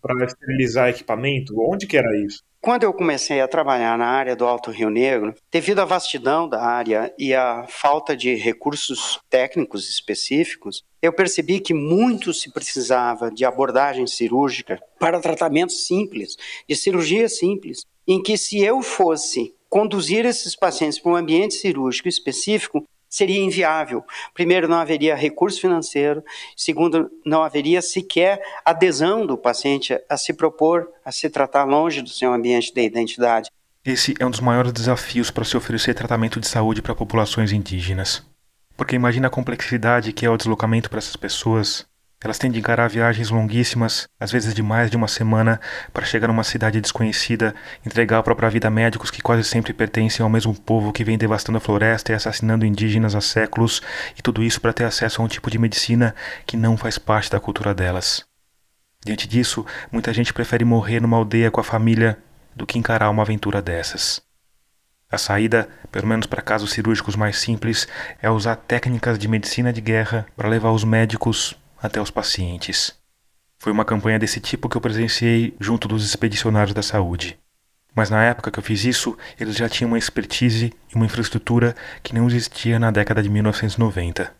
[0.01, 1.53] para esterilizar equipamento?
[1.59, 2.43] Onde que era isso?
[2.59, 6.61] Quando eu comecei a trabalhar na área do Alto Rio Negro, devido à vastidão da
[6.61, 13.43] área e à falta de recursos técnicos específicos, eu percebi que muito se precisava de
[13.43, 16.35] abordagem cirúrgica para tratamentos simples,
[16.69, 22.09] de cirurgia simples, em que se eu fosse conduzir esses pacientes para um ambiente cirúrgico
[22.09, 24.03] específico, seria inviável.
[24.33, 26.23] Primeiro, não haveria recurso financeiro.
[26.55, 32.09] Segundo, não haveria sequer adesão do paciente a se propor a se tratar longe do
[32.09, 33.49] seu ambiente de identidade.
[33.83, 38.23] Esse é um dos maiores desafios para se oferecer tratamento de saúde para populações indígenas.
[38.77, 41.85] Porque imagina a complexidade que é o deslocamento para essas pessoas
[42.23, 45.59] elas têm de encarar viagens longuíssimas, às vezes de mais de uma semana,
[45.91, 50.23] para chegar numa cidade desconhecida, entregar a própria vida a médicos que quase sempre pertencem
[50.23, 53.81] ao mesmo povo que vem devastando a floresta e assassinando indígenas há séculos,
[54.15, 56.13] e tudo isso para ter acesso a um tipo de medicina
[56.45, 58.23] que não faz parte da cultura delas.
[59.03, 62.19] Diante disso, muita gente prefere morrer numa aldeia com a família
[62.55, 64.21] do que encarar uma aventura dessas.
[65.11, 67.87] A saída, pelo menos para casos cirúrgicos mais simples,
[68.21, 72.93] é usar técnicas de medicina de guerra para levar os médicos até os pacientes.
[73.57, 77.39] Foi uma campanha desse tipo que eu presenciei junto dos expedicionários da saúde.
[77.95, 81.75] Mas na época que eu fiz isso, eles já tinham uma expertise e uma infraestrutura
[82.01, 84.33] que não existia na década de 1990.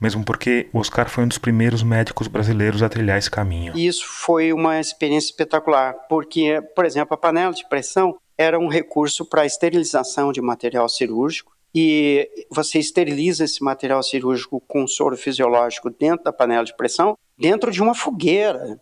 [0.00, 3.76] Mesmo porque o Oscar foi um dos primeiros médicos brasileiros a trilhar esse caminho.
[3.76, 9.24] Isso foi uma experiência espetacular, porque, por exemplo, a panela de pressão era um recurso
[9.24, 16.24] para esterilização de material cirúrgico e você esteriliza esse material cirúrgico com soro fisiológico dentro
[16.24, 18.80] da panela de pressão, dentro de uma fogueira.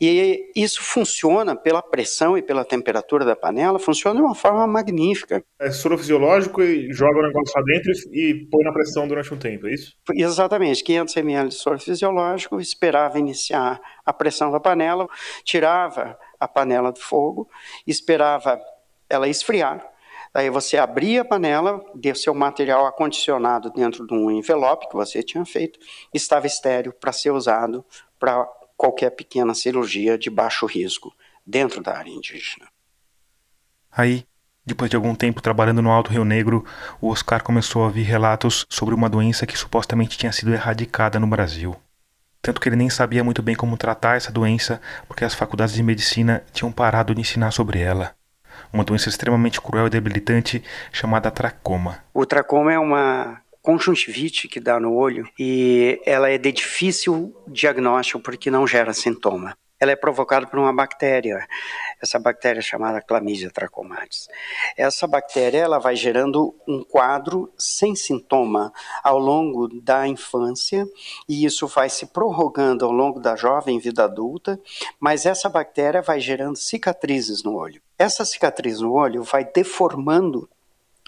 [0.00, 5.42] E isso funciona pela pressão e pela temperatura da panela, funciona de uma forma magnífica.
[5.60, 9.36] É soro fisiológico e joga o negócio lá dentro e põe na pressão durante um
[9.36, 9.96] tempo, é isso?
[10.14, 15.08] Exatamente, 500 ml de soro fisiológico, esperava iniciar a pressão da panela,
[15.42, 17.48] tirava a panela do fogo,
[17.84, 18.60] esperava
[19.10, 19.84] ela esfriar,
[20.38, 25.20] Aí você abria a panela, deu seu material acondicionado dentro de um envelope que você
[25.20, 25.80] tinha feito,
[26.14, 27.84] estava estéreo para ser usado
[28.20, 28.46] para
[28.76, 31.12] qualquer pequena cirurgia de baixo risco
[31.44, 32.68] dentro da área indígena.
[33.90, 34.24] Aí,
[34.64, 36.64] depois de algum tempo trabalhando no Alto Rio Negro,
[37.00, 41.26] o Oscar começou a ouvir relatos sobre uma doença que supostamente tinha sido erradicada no
[41.26, 41.74] Brasil.
[42.40, 45.82] Tanto que ele nem sabia muito bem como tratar essa doença, porque as faculdades de
[45.82, 48.16] medicina tinham parado de ensinar sobre ela
[48.72, 52.02] uma doença extremamente cruel e debilitante chamada tracoma.
[52.12, 58.20] O tracoma é uma conjuntivite que dá no olho e ela é de difícil diagnóstico
[58.20, 61.46] porque não gera sintoma ela é provocada por uma bactéria,
[62.00, 64.28] essa bactéria chamada Chlamydia trachomatis.
[64.76, 70.86] Essa bactéria ela vai gerando um quadro sem sintoma ao longo da infância
[71.28, 74.60] e isso vai se prorrogando ao longo da jovem vida adulta,
[74.98, 77.80] mas essa bactéria vai gerando cicatrizes no olho.
[77.98, 80.48] Essa cicatriz no olho vai deformando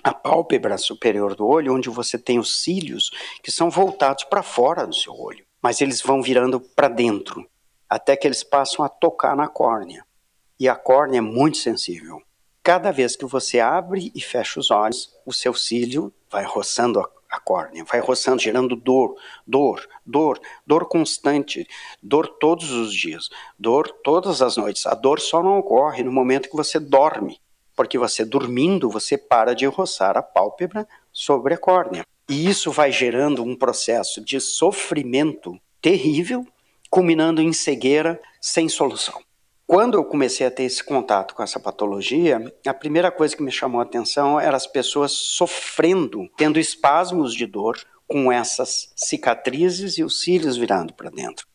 [0.03, 3.11] a pálpebra superior do olho, onde você tem os cílios
[3.43, 7.47] que são voltados para fora do seu olho, mas eles vão virando para dentro
[7.91, 10.05] até que eles passam a tocar na córnea.
[10.61, 12.21] E a córnea é muito sensível.
[12.63, 17.09] Cada vez que você abre e fecha os olhos, o seu cílio vai roçando a,
[17.31, 19.15] a córnea, vai roçando, gerando dor,
[19.47, 21.67] dor, dor, dor constante,
[22.03, 24.85] dor todos os dias, dor todas as noites.
[24.85, 27.41] A dor só não ocorre no momento que você dorme,
[27.75, 32.05] porque você dormindo, você para de roçar a pálpebra sobre a córnea.
[32.29, 36.47] E isso vai gerando um processo de sofrimento terrível
[36.91, 39.23] culminando em cegueira sem solução.
[39.71, 43.53] Quando eu comecei a ter esse contato com essa patologia, a primeira coisa que me
[43.53, 50.03] chamou a atenção era as pessoas sofrendo, tendo espasmos de dor com essas cicatrizes e
[50.03, 51.47] os cílios virando para dentro.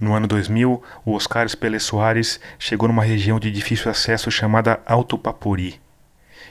[0.00, 5.18] No ano 2000, o Oscar Espelê Soares chegou numa região de difícil acesso chamada Alto
[5.18, 5.78] Papuri.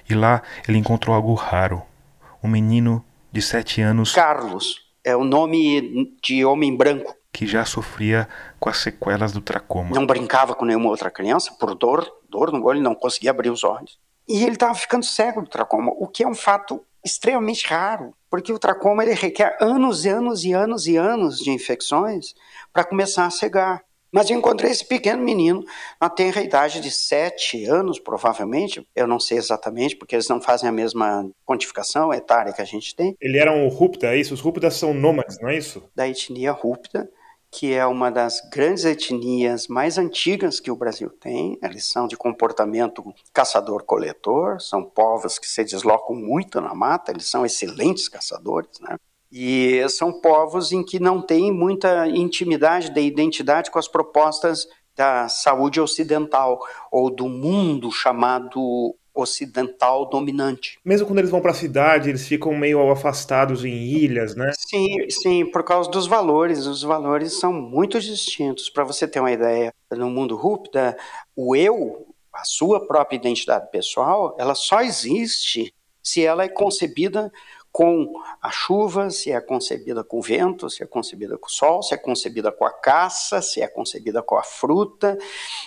[0.08, 1.82] E lá ele encontrou algo raro.
[2.44, 4.14] Um menino de sete anos.
[4.14, 9.94] Carlos, é o nome de homem branco que já sofria com as sequelas do tracoma.
[9.94, 13.62] Não brincava com nenhuma outra criança por dor, dor no olho, não conseguia abrir os
[13.62, 14.00] olhos.
[14.26, 18.54] E ele estava ficando cego do tracoma, o que é um fato extremamente raro, porque
[18.54, 22.34] o tracoma ele requer anos e anos e anos e anos de infecções
[22.72, 23.84] para começar a cegar.
[24.16, 25.62] Mas eu encontrei esse pequeno menino,
[26.00, 30.70] na tenra idade de sete anos, provavelmente, eu não sei exatamente, porque eles não fazem
[30.70, 33.14] a mesma quantificação etária que a gente tem.
[33.20, 34.34] Ele era um rúpida, é isso?
[34.34, 35.84] Os rúpidas são nômades, não é isso?
[35.94, 37.10] Da etnia rúpida,
[37.58, 41.58] que é uma das grandes etnias mais antigas que o Brasil tem.
[41.64, 43.02] Eles são de comportamento
[43.34, 48.98] caçador-coletor, são povos que se deslocam muito na mata, eles são excelentes caçadores, né?
[49.32, 55.30] E são povos em que não tem muita intimidade de identidade com as propostas da
[55.30, 56.60] saúde ocidental
[56.92, 60.78] ou do mundo chamado ocidental dominante.
[60.84, 64.52] Mesmo quando eles vão para a cidade, eles ficam meio afastados em ilhas, né?
[64.58, 66.66] Sim, sim, por causa dos valores.
[66.66, 68.70] Os valores são muito distintos.
[68.70, 70.98] Para você ter uma ideia, no mundo Rupta,
[71.36, 75.74] o eu, a sua própria identidade pessoal, ela só existe
[76.04, 77.32] se ela é concebida
[77.76, 81.84] com a chuva, se é concebida com o vento, se é concebida com o sol,
[81.84, 85.18] se é concebida com a caça, se é concebida com a fruta.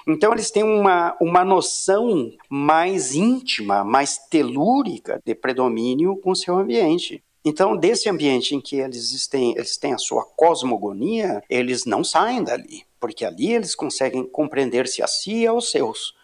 [0.07, 6.57] Então, eles têm uma, uma noção mais íntima, mais telúrica de predomínio com o seu
[6.57, 7.23] ambiente.
[7.45, 12.43] Então, desse ambiente em que eles têm, eles têm a sua cosmogonia, eles não saem
[12.43, 16.15] dali, porque ali eles conseguem compreender-se a si e aos seus.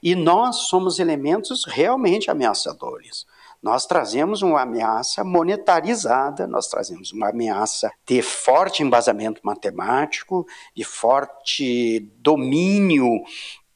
[0.00, 3.26] E nós somos elementos realmente ameaçadores.
[3.62, 10.44] Nós trazemos uma ameaça monetarizada, nós trazemos uma ameaça de forte embasamento matemático,
[10.74, 13.22] de forte domínio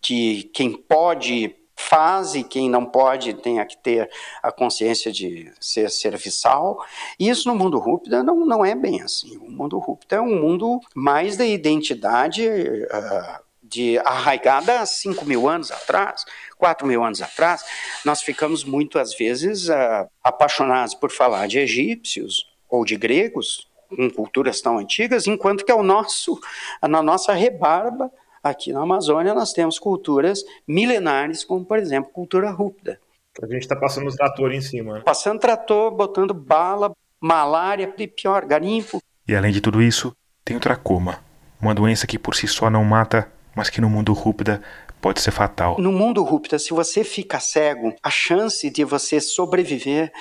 [0.03, 4.11] de quem pode faz e quem não pode tenha que ter
[4.43, 6.83] a consciência de ser serviçal.
[7.21, 9.37] E isso no mundo Rúpida não, não é bem assim.
[9.37, 15.49] O mundo Rúpida é um mundo mais da identidade uh, de arraigada há 5 mil
[15.49, 16.25] anos atrás,
[16.57, 17.65] 4 mil anos atrás,
[18.05, 24.61] nós ficamos muitas vezes uh, apaixonados por falar de egípcios ou de gregos, com culturas
[24.61, 26.41] tão antigas, enquanto que ao nosso,
[26.83, 28.11] na nossa rebarba,
[28.43, 33.01] aqui na Amazônia, nós temos culturas milenares, como por exemplo, cultura rúpida.
[33.43, 35.03] A gente está passando o trator em cima.
[35.05, 39.01] Passando trator, botando bala, malária, pior, garimpo.
[39.29, 41.21] E além de tudo isso, tem o tracoma,
[41.61, 44.63] uma doença que por si só não mata, mas que no mundo rúpida
[45.01, 45.77] pode ser fatal.
[45.79, 50.13] No mundo rúpida, se você fica cego, a chance de você sobreviver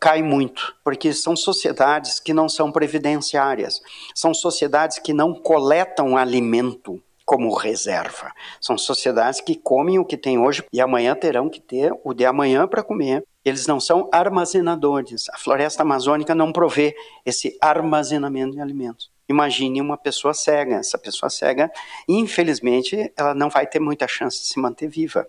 [0.00, 3.82] cai muito, porque são sociedades que não são previdenciárias,
[4.14, 8.32] são sociedades que não coletam alimento como reserva.
[8.60, 12.24] São sociedades que comem o que tem hoje e amanhã terão que ter o de
[12.24, 13.22] amanhã para comer.
[13.44, 15.28] Eles não são armazenadores.
[15.28, 16.92] A floresta amazônica não provê
[17.24, 19.09] esse armazenamento de alimentos.
[19.30, 20.76] Imagine uma pessoa cega.
[20.76, 21.70] Essa pessoa cega,
[22.08, 25.24] infelizmente, ela não vai ter muita chance de se manter viva.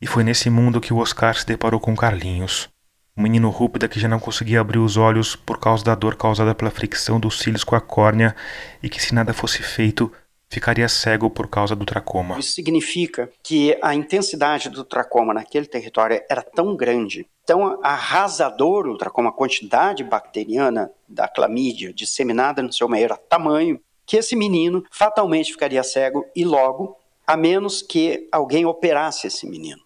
[0.00, 2.70] E foi nesse mundo que o Oscar se deparou com Carlinhos,
[3.14, 6.54] um menino rúpida que já não conseguia abrir os olhos por causa da dor causada
[6.54, 8.34] pela fricção dos cílios com a córnea
[8.82, 10.10] e que, se nada fosse feito,
[10.48, 12.38] ficaria cego por causa do tracoma.
[12.38, 18.96] Isso significa que a intensidade do tracoma naquele território era tão grande, tão arrasador o
[18.96, 24.84] tracoma, a quantidade bacteriana da clamídia disseminada no seu meio era tamanho, que esse menino
[24.90, 29.80] fatalmente ficaria cego e logo, a menos que alguém operasse esse menino.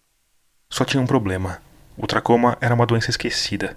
[0.71, 1.63] Só tinha um problema.
[1.97, 3.77] O tracoma era uma doença esquecida.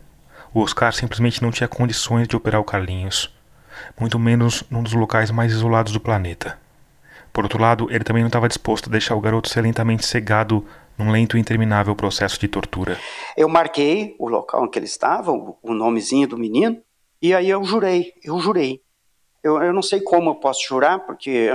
[0.53, 3.33] O Oscar simplesmente não tinha condições de operar o Carlinhos,
[3.99, 6.59] muito menos num dos locais mais isolados do planeta.
[7.31, 10.65] Por outro lado, ele também não estava disposto a deixar o garoto ser lentamente cegado
[11.03, 12.99] num lento e interminável processo de tortura.
[13.35, 16.81] Eu marquei o local em que ele estava, o nomezinho do menino,
[17.21, 18.81] e aí eu jurei, eu jurei.
[19.43, 21.49] Eu, eu não sei como eu posso jurar, porque,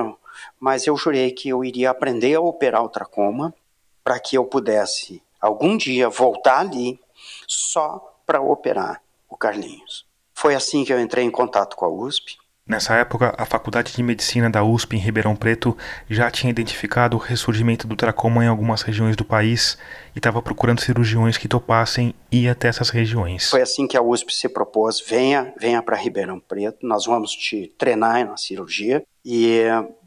[0.58, 3.54] mas eu jurei que eu iria aprender a operar o tracoma
[4.02, 7.00] para que eu pudesse algum dia voltar ali
[7.46, 10.06] só para operar o Carlinhos.
[10.34, 12.36] Foi assim que eu entrei em contato com a USP.
[12.66, 15.76] Nessa época, a Faculdade de Medicina da USP em Ribeirão Preto
[16.10, 19.78] já tinha identificado o ressurgimento do tracoma em algumas regiões do país
[20.16, 23.48] e estava procurando cirurgiões que topassem ir até essas regiões.
[23.50, 27.72] Foi assim que a USP se propôs: venha, venha para Ribeirão Preto, nós vamos te
[27.78, 29.60] treinar na cirurgia e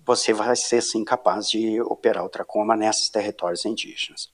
[0.05, 4.27] você vai ser sim capaz de operar o tracoma nesses territórios indígenas.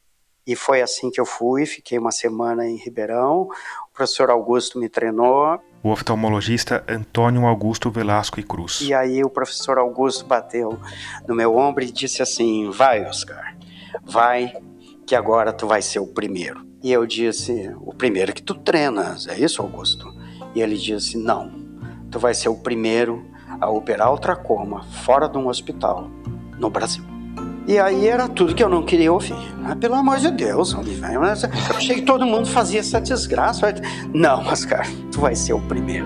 [0.48, 4.90] E foi assim que eu fui, fiquei uma semana em Ribeirão, o professor Augusto me
[4.90, 5.60] treinou.
[5.86, 8.82] O oftalmologista Antônio Augusto Velasco e Cruz.
[8.82, 10.80] E aí o professor Augusto bateu
[11.28, 13.56] no meu ombro e disse assim: Vai, Oscar,
[14.04, 14.52] vai,
[15.06, 16.66] que agora tu vai ser o primeiro.
[16.82, 20.12] E eu disse: O primeiro que tu treinas, é isso, Augusto?
[20.56, 21.52] E ele disse: Não,
[22.10, 23.24] tu vai ser o primeiro
[23.62, 26.10] a operar o tracoma fora de um hospital
[26.58, 27.15] no Brasil.
[27.68, 29.34] E aí era tudo que eu não queria ouvir.
[29.66, 33.74] Ah, pelo amor de Deus, Oliveira, eu achei que todo mundo fazia essa desgraça.
[34.14, 36.06] Não, Oscar, tu vai ser o primeiro.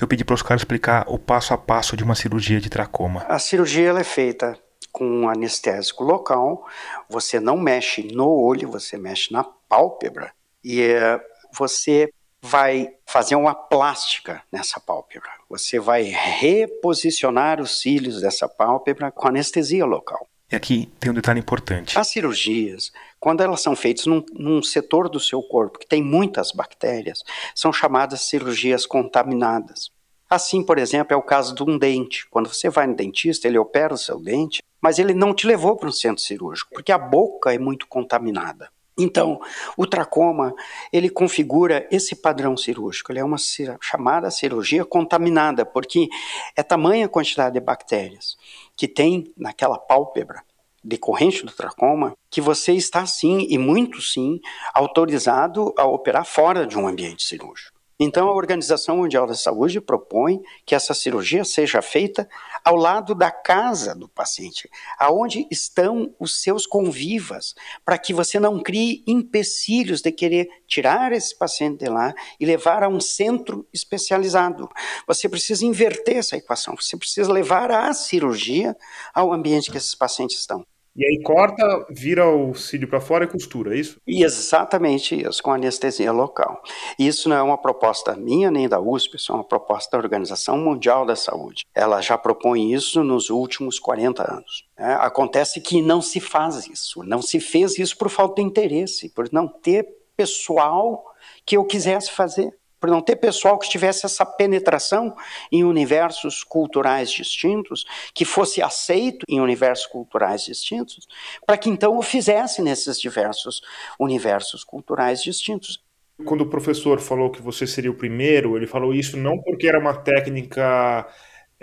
[0.00, 3.24] Eu pedi para os caras explicar o passo a passo de uma cirurgia de tracoma.
[3.28, 4.58] A cirurgia ela é feita
[4.90, 6.66] com um anestésico local.
[7.08, 10.32] Você não mexe no olho, você mexe na pálpebra.
[10.64, 11.20] E eh,
[11.56, 12.10] você
[12.42, 15.30] vai fazer uma plástica nessa pálpebra.
[15.48, 20.28] Você vai reposicionar os cílios dessa pálpebra com anestesia local.
[20.50, 21.98] E aqui tem um detalhe importante.
[21.98, 26.52] As cirurgias, quando elas são feitas num, num, setor do seu corpo que tem muitas
[26.52, 27.22] bactérias,
[27.54, 29.90] são chamadas cirurgias contaminadas.
[30.28, 32.26] Assim, por exemplo, é o caso de um dente.
[32.28, 35.76] Quando você vai no dentista, ele opera o seu dente, mas ele não te levou
[35.76, 38.68] para um centro cirúrgico, porque a boca é muito contaminada.
[38.98, 39.40] Então,
[39.76, 40.54] o tracoma,
[40.92, 43.10] ele configura esse padrão cirúrgico.
[43.10, 43.38] Ele é uma
[43.80, 46.08] chamada cirurgia contaminada, porque
[46.54, 48.36] é tamanha a quantidade de bactérias
[48.76, 50.42] que tem naquela pálpebra
[50.84, 54.40] decorrente do tracoma, que você está sim, e muito sim,
[54.74, 57.71] autorizado a operar fora de um ambiente cirúrgico.
[58.04, 62.28] Então, a Organização Mundial da Saúde propõe que essa cirurgia seja feita
[62.64, 68.60] ao lado da casa do paciente, aonde estão os seus convivas, para que você não
[68.60, 74.68] crie empecilhos de querer tirar esse paciente de lá e levar a um centro especializado.
[75.06, 78.76] Você precisa inverter essa equação, você precisa levar a cirurgia
[79.14, 80.66] ao ambiente que esses pacientes estão.
[80.94, 83.98] E aí corta, vira o cílio para fora e costura, é isso?
[84.06, 86.62] Exatamente isso, com anestesia local.
[86.98, 90.58] Isso não é uma proposta minha nem da USP, isso é uma proposta da Organização
[90.58, 91.64] Mundial da Saúde.
[91.74, 94.68] Ela já propõe isso nos últimos 40 anos.
[94.76, 99.08] É, acontece que não se faz isso, não se fez isso por falta de interesse,
[99.08, 101.04] por não ter pessoal
[101.46, 105.14] que eu quisesse fazer por não ter pessoal que tivesse essa penetração
[105.52, 111.06] em universos culturais distintos, que fosse aceito em universos culturais distintos,
[111.46, 113.62] para que então o fizesse nesses diversos
[114.00, 115.80] universos culturais distintos.
[116.24, 119.78] Quando o professor falou que você seria o primeiro, ele falou isso não porque era
[119.78, 121.06] uma técnica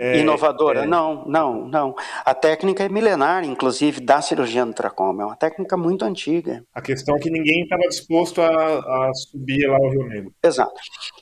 [0.00, 0.84] é, Inovadora?
[0.84, 0.86] É...
[0.86, 1.94] Não, não, não.
[2.24, 5.22] A técnica é milenar, inclusive, da cirurgia no tracoma.
[5.22, 6.64] É uma técnica muito antiga.
[6.74, 10.32] A questão é que ninguém estava disposto a, a, subir lá o Rio Negro.
[10.42, 10.72] Exato.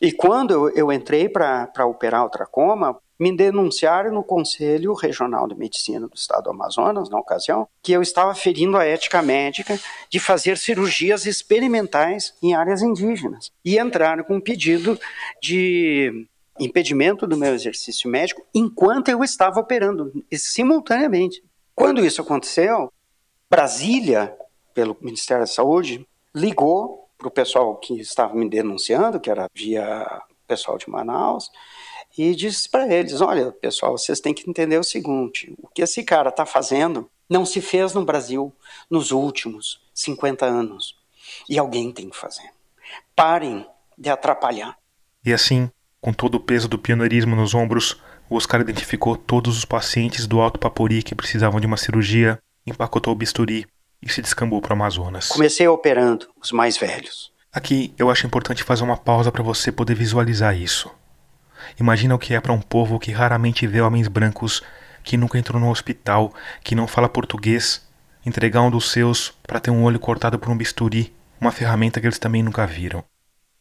[0.01, 5.57] E quando eu, eu entrei para operar o tracoma, me denunciaram no Conselho Regional de
[5.57, 9.77] Medicina do Estado do Amazonas, na ocasião, que eu estava ferindo a ética médica
[10.09, 13.51] de fazer cirurgias experimentais em áreas indígenas.
[13.65, 14.97] E entraram com um pedido
[15.43, 16.29] de
[16.61, 21.43] impedimento do meu exercício médico enquanto eu estava operando, simultaneamente.
[21.75, 22.93] Quando isso aconteceu,
[23.51, 24.37] Brasília,
[24.75, 30.23] pelo Ministério da Saúde, ligou para o pessoal que estava me denunciando, que era via
[30.47, 31.51] pessoal de Manaus,
[32.17, 36.03] e disse para eles: Olha, pessoal, vocês têm que entender o seguinte: o que esse
[36.03, 38.53] cara está fazendo não se fez no Brasil
[38.91, 40.97] nos últimos 50 anos.
[41.49, 42.51] E alguém tem que fazer.
[43.15, 44.79] Parem de atrapalhar.
[45.25, 49.65] E assim, com todo o peso do pioneirismo nos ombros, o Oscar identificou todos os
[49.65, 53.67] pacientes do Alto Papori que precisavam de uma cirurgia, empacotou o bisturi
[54.03, 55.29] e se descambou para o Amazonas.
[55.29, 57.33] Comecei operando os mais velhos.
[57.53, 60.91] Aqui eu acho importante fazer uma pausa para você poder visualizar isso.
[61.81, 64.63] Imagina o que é para um povo que raramente vê homens brancos,
[65.03, 66.33] que nunca entrou no hospital,
[66.63, 67.87] que não fala português,
[68.25, 72.07] entregar um dos seus para ter um olho cortado por um bisturi, uma ferramenta que
[72.07, 73.03] eles também nunca viram.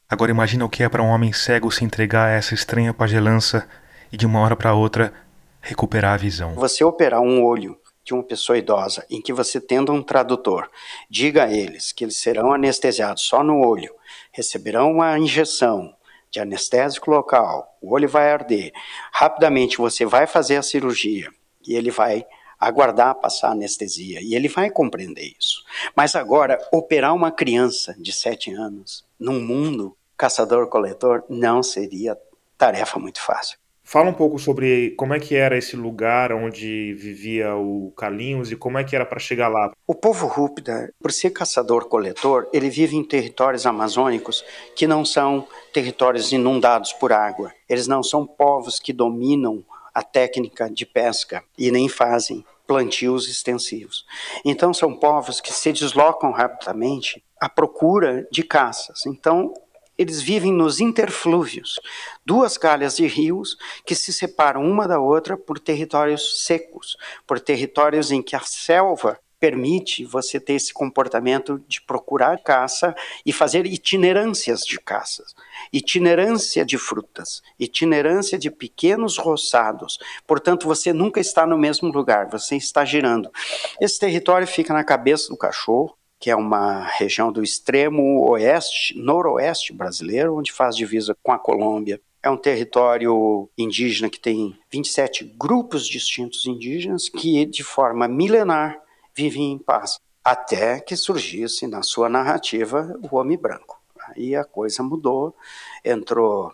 [0.10, 3.68] Agora imagina o que é para um homem cego se entregar a essa estranha pagelança
[4.10, 5.14] e de uma hora para outra
[5.60, 6.54] recuperar a visão.
[6.54, 10.70] Você operar um olho de uma pessoa idosa em que você tendo um tradutor,
[11.10, 13.94] diga a eles que eles serão anestesiados só no olho,
[14.32, 15.94] receberão uma injeção
[16.32, 18.72] de anestésico local, o olho vai arder,
[19.12, 21.30] rapidamente você vai fazer a cirurgia
[21.68, 22.26] e ele vai
[22.60, 25.64] aguardar passar anestesia e ele vai compreender isso.
[25.96, 32.18] Mas agora, operar uma criança de 7 anos num mundo caçador-coletor não seria
[32.58, 33.58] tarefa muito fácil.
[33.90, 38.56] Fala um pouco sobre como é que era esse lugar onde vivia o Carlinhos e
[38.58, 39.72] como é que era para chegar lá.
[39.88, 44.44] O povo Rúpida, por ser caçador-coletor, ele vive em territórios amazônicos
[44.76, 47.54] que não são territórios inundados por água.
[47.70, 49.64] Eles não são povos que dominam
[49.98, 54.06] a técnica de pesca e nem fazem plantios extensivos.
[54.46, 59.08] Então são povos que se deslocam rapidamente à procura de caças.
[59.08, 59.52] Então
[59.98, 61.80] eles vivem nos interflúvios,
[62.24, 66.96] duas calhas de rios que se separam uma da outra por territórios secos,
[67.26, 73.32] por territórios em que a selva permite você ter esse comportamento de procurar caça e
[73.32, 75.36] fazer itinerâncias de caças,
[75.72, 80.00] itinerância de frutas, itinerância de pequenos roçados.
[80.26, 83.32] Portanto, você nunca está no mesmo lugar, você está girando.
[83.80, 89.72] Esse território fica na cabeça do cachorro, que é uma região do extremo oeste, noroeste
[89.72, 92.02] brasileiro, onde faz divisa com a Colômbia.
[92.24, 98.82] É um território indígena que tem 27 grupos distintos indígenas que, de forma milenar,
[99.18, 103.82] vivem em paz, até que surgisse na sua narrativa o homem branco.
[104.10, 105.36] Aí a coisa mudou,
[105.84, 106.54] entrou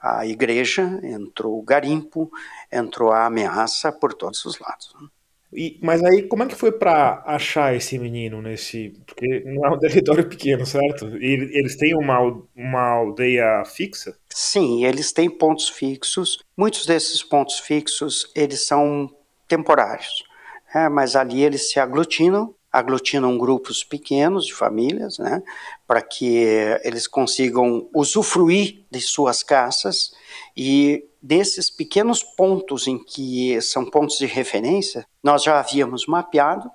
[0.00, 2.32] a igreja, entrou o garimpo,
[2.72, 4.94] entrou a ameaça por todos os lados.
[5.52, 8.94] E, mas aí, como é que foi para achar esse menino nesse.
[9.04, 11.16] Porque não é um território pequeno, certo?
[11.18, 12.20] E eles têm uma,
[12.54, 14.16] uma aldeia fixa?
[14.28, 16.38] Sim, eles têm pontos fixos.
[16.56, 19.10] Muitos desses pontos fixos eles são
[19.48, 20.24] temporários,
[20.74, 25.42] é, mas ali eles se aglutinam aglutinam grupos pequenos de famílias, né,
[25.86, 26.44] para que
[26.84, 30.12] eles consigam usufruir de suas caças
[30.56, 36.70] e desses pequenos pontos em que são pontos de referência, nós já havíamos mapeado,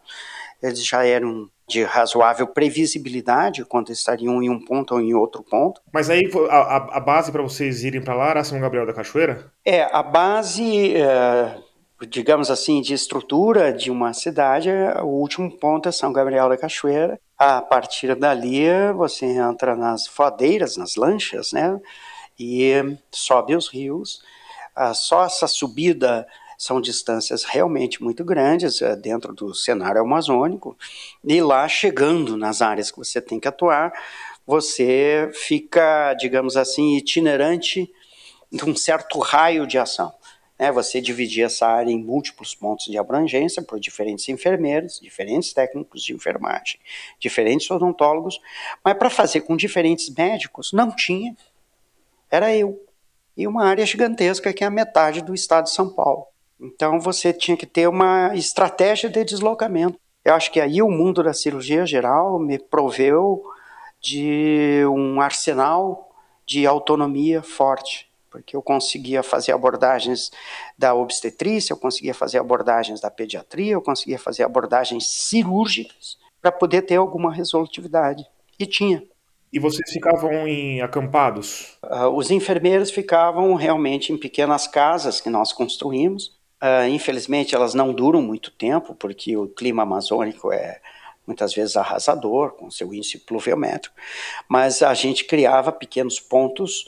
[0.61, 5.81] eles já eram de razoável previsibilidade quando estariam em um ponto ou em outro ponto.
[5.91, 9.51] Mas aí a, a base para vocês irem para lá era São Gabriel da Cachoeira?
[9.65, 11.57] É, a base é,
[12.01, 14.69] digamos assim, de estrutura de uma cidade,
[15.01, 17.19] o último ponto é São Gabriel da Cachoeira.
[17.37, 18.65] A partir dali,
[18.95, 21.79] você entra nas fodeiras, nas lanchas, né?
[22.39, 24.21] E sobe os rios.
[24.75, 26.27] Ah, só essa subida
[26.57, 30.77] são distâncias realmente muito grandes é, dentro do cenário amazônico.
[31.23, 33.93] E lá, chegando nas áreas que você tem que atuar,
[34.45, 37.91] você fica, digamos assim, itinerante
[38.51, 40.13] de um certo raio de ação.
[40.57, 46.01] Né, você dividir essa área em múltiplos pontos de abrangência por diferentes enfermeiros, diferentes técnicos
[46.01, 46.79] de enfermagem,
[47.19, 48.39] diferentes odontólogos,
[48.83, 51.35] mas para fazer com diferentes médicos não tinha.
[52.31, 52.81] Era eu.
[53.35, 56.25] E uma área gigantesca que é a metade do estado de São Paulo.
[56.59, 59.99] Então você tinha que ter uma estratégia de deslocamento.
[60.23, 63.43] Eu acho que aí o mundo da cirurgia geral me proveu
[64.01, 66.11] de um arsenal
[66.45, 70.29] de autonomia forte porque eu conseguia fazer abordagens
[70.77, 76.81] da obstetrícia, eu conseguia fazer abordagens da pediatria, eu conseguia fazer abordagens cirúrgicas para poder
[76.81, 78.25] ter alguma resolutividade.
[78.59, 79.01] E tinha.
[79.53, 81.77] E vocês ficavam em acampados?
[81.81, 86.37] Uh, os enfermeiros ficavam realmente em pequenas casas que nós construímos.
[86.61, 90.81] Uh, infelizmente, elas não duram muito tempo, porque o clima amazônico é
[91.25, 93.95] muitas vezes arrasador, com seu índice pluviométrico.
[94.47, 96.85] Mas a gente criava pequenos pontos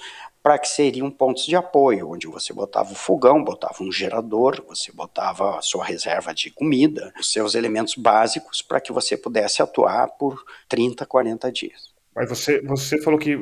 [0.48, 4.94] para que seriam pontos de apoio, onde você botava o fogão, botava um gerador, você
[4.94, 10.08] botava a sua reserva de comida, os seus elementos básicos para que você pudesse atuar
[10.12, 11.92] por 30, 40 dias.
[12.16, 13.36] Mas você, você falou que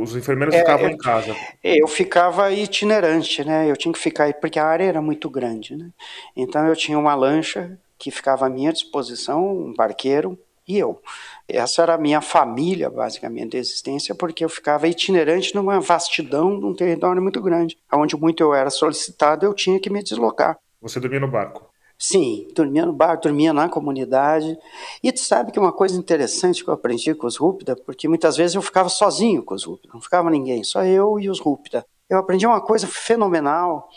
[0.00, 1.36] os enfermeiros é, ficavam eu, em casa.
[1.62, 3.70] Eu ficava itinerante, né?
[3.70, 5.90] Eu tinha que ficar, porque a área era muito grande, né?
[6.34, 11.00] Então eu tinha uma lancha que ficava à minha disposição, um barqueiro, e eu.
[11.48, 16.66] Essa era a minha família, basicamente, de existência, porque eu ficava itinerante numa vastidão de
[16.66, 17.78] um território muito grande.
[17.92, 20.58] Onde muito eu era solicitado, eu tinha que me deslocar.
[20.80, 21.70] Você dormia no barco?
[21.98, 24.58] Sim, dormia no barco, dormia na comunidade.
[25.02, 28.36] E tu sabe que uma coisa interessante que eu aprendi com os Rúpida, porque muitas
[28.36, 31.86] vezes eu ficava sozinho com os Rúpida, não ficava ninguém, só eu e os Rúpida.
[32.08, 33.88] Eu aprendi uma coisa fenomenal,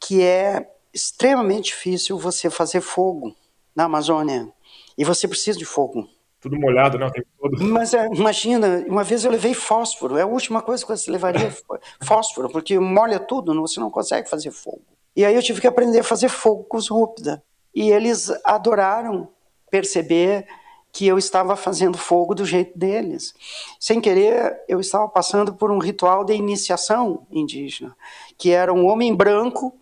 [0.00, 3.34] que é extremamente difícil você fazer fogo
[3.74, 4.52] na Amazônia.
[4.96, 6.08] E você precisa de fogo.
[6.40, 7.06] Tudo molhado, né?
[7.06, 7.64] O tempo todo.
[7.64, 10.16] Mas é, imagina, uma vez eu levei fósforo.
[10.16, 11.52] É a última coisa que você levaria
[12.02, 14.82] fósforo, porque molha tudo, você não consegue fazer fogo.
[15.14, 17.42] E aí eu tive que aprender a fazer fogo com os Rúpida.
[17.74, 19.28] E eles adoraram
[19.70, 20.46] perceber
[20.92, 23.34] que eu estava fazendo fogo do jeito deles.
[23.78, 27.94] Sem querer, eu estava passando por um ritual de iniciação indígena,
[28.38, 29.74] que era um homem branco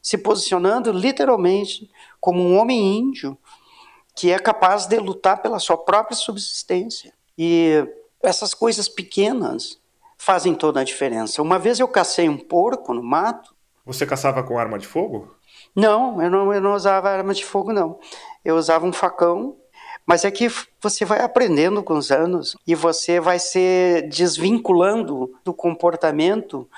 [0.00, 1.90] se posicionando literalmente
[2.20, 3.36] como um homem índio
[4.20, 7.14] que é capaz de lutar pela sua própria subsistência.
[7.38, 7.82] E
[8.22, 9.80] essas coisas pequenas
[10.18, 11.40] fazem toda a diferença.
[11.40, 13.54] Uma vez eu cacei um porco no mato.
[13.86, 15.34] Você caçava com arma de fogo?
[15.74, 17.98] Não, eu não, eu não usava arma de fogo, não.
[18.44, 19.56] Eu usava um facão,
[20.04, 20.52] mas é que
[20.82, 26.68] você vai aprendendo com os anos e você vai se desvinculando do comportamento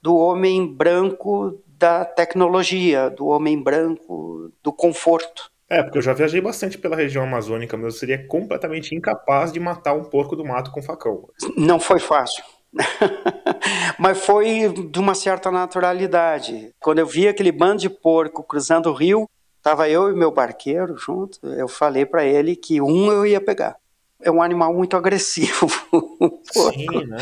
[0.00, 5.51] do homem branco da tecnologia, do homem branco do conforto.
[5.72, 9.58] É, porque eu já viajei bastante pela região amazônica, mas eu seria completamente incapaz de
[9.58, 11.30] matar um porco do mato com facão.
[11.56, 12.44] Não foi fácil.
[13.98, 16.74] mas foi de uma certa naturalidade.
[16.78, 20.94] Quando eu vi aquele bando de porco cruzando o rio, estava eu e meu barqueiro
[20.98, 23.76] junto, eu falei para ele que um eu ia pegar.
[24.20, 25.68] É um animal muito agressivo.
[26.52, 27.16] Sim, né?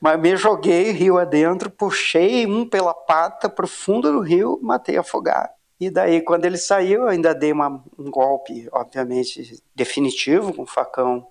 [0.00, 5.55] Mas me joguei rio adentro, puxei um pela pata pro fundo do rio, matei afogado.
[5.78, 10.66] E daí, quando ele saiu, eu ainda dei uma, um golpe, obviamente, definitivo com o
[10.66, 11.26] facão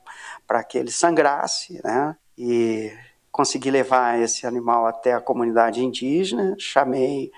[0.46, 2.16] para que ele sangrasse, né?
[2.38, 2.92] E
[3.32, 7.32] consegui levar esse animal até a comunidade indígena, chamei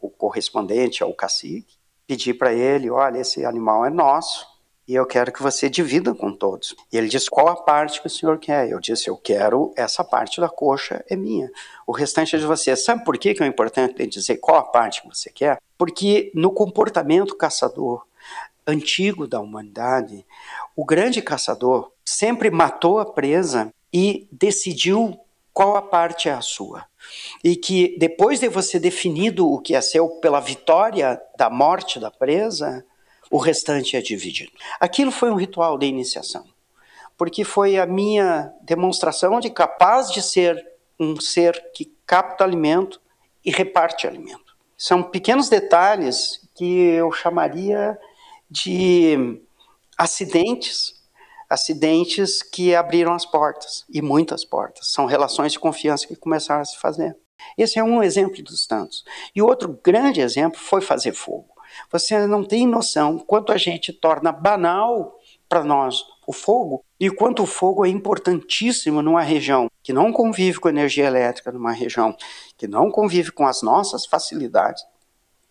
[0.00, 4.46] o correspondente ao cacique, pedi para ele, olha, esse animal é nosso,
[4.86, 6.74] e eu quero que você divida com todos.
[6.92, 8.68] E ele disse: qual a parte que o senhor quer?
[8.68, 11.50] Eu disse: eu quero essa parte da coxa, é minha.
[11.86, 12.74] O restante é de você.
[12.74, 15.58] Sabe por que, que é importante dizer qual a parte que você quer?
[15.78, 18.04] Porque no comportamento caçador,
[18.66, 20.26] antigo da humanidade,
[20.74, 25.18] o grande caçador sempre matou a presa e decidiu
[25.52, 26.84] qual a parte é a sua.
[27.44, 32.10] E que depois de você definido o que é seu pela vitória da morte da
[32.10, 32.84] presa,
[33.32, 34.52] o restante é dividido.
[34.78, 36.44] Aquilo foi um ritual de iniciação,
[37.16, 40.62] porque foi a minha demonstração de capaz de ser
[41.00, 43.00] um ser que capta alimento
[43.42, 44.54] e reparte alimento.
[44.76, 47.98] São pequenos detalhes que eu chamaria
[48.50, 49.40] de
[49.96, 51.00] acidentes
[51.48, 54.88] acidentes que abriram as portas, e muitas portas.
[54.90, 57.14] São relações de confiança que começaram a se fazer.
[57.58, 59.04] Esse é um exemplo dos tantos.
[59.34, 61.51] E outro grande exemplo foi fazer fogo.
[61.90, 65.18] Você não tem noção quanto a gente torna banal
[65.48, 70.58] para nós o fogo e quanto o fogo é importantíssimo numa região que não convive
[70.58, 72.16] com energia elétrica, numa região
[72.56, 74.84] que não convive com as nossas facilidades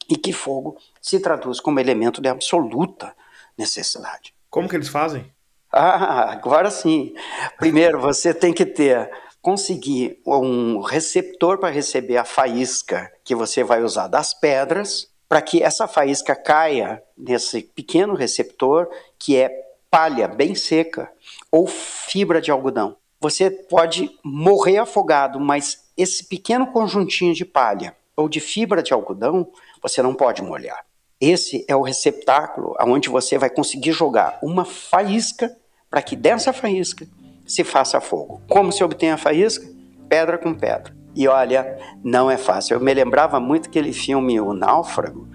[0.09, 3.15] e que fogo se traduz como elemento de absoluta
[3.57, 4.33] necessidade.
[4.49, 5.31] Como que eles fazem?
[5.71, 7.13] Ah, agora sim.
[7.57, 9.09] Primeiro, você tem que ter
[9.41, 15.63] conseguir um receptor para receber a faísca que você vai usar das pedras, para que
[15.63, 19.49] essa faísca caia nesse pequeno receptor que é
[19.89, 21.09] palha bem seca
[21.49, 22.97] ou fibra de algodão.
[23.17, 29.47] Você pode morrer afogado, mas esse pequeno conjuntinho de palha ou de fibra de algodão
[29.81, 30.85] você não pode molhar.
[31.17, 35.55] Esse é o receptáculo onde você vai conseguir jogar uma faísca
[35.89, 37.07] para que dessa faísca
[37.47, 38.41] se faça fogo.
[38.49, 39.65] Como se obtém a faísca?
[40.09, 41.00] Pedra com pedra.
[41.15, 42.75] E olha, não é fácil.
[42.75, 45.27] Eu me lembrava muito aquele filme O Náufrago,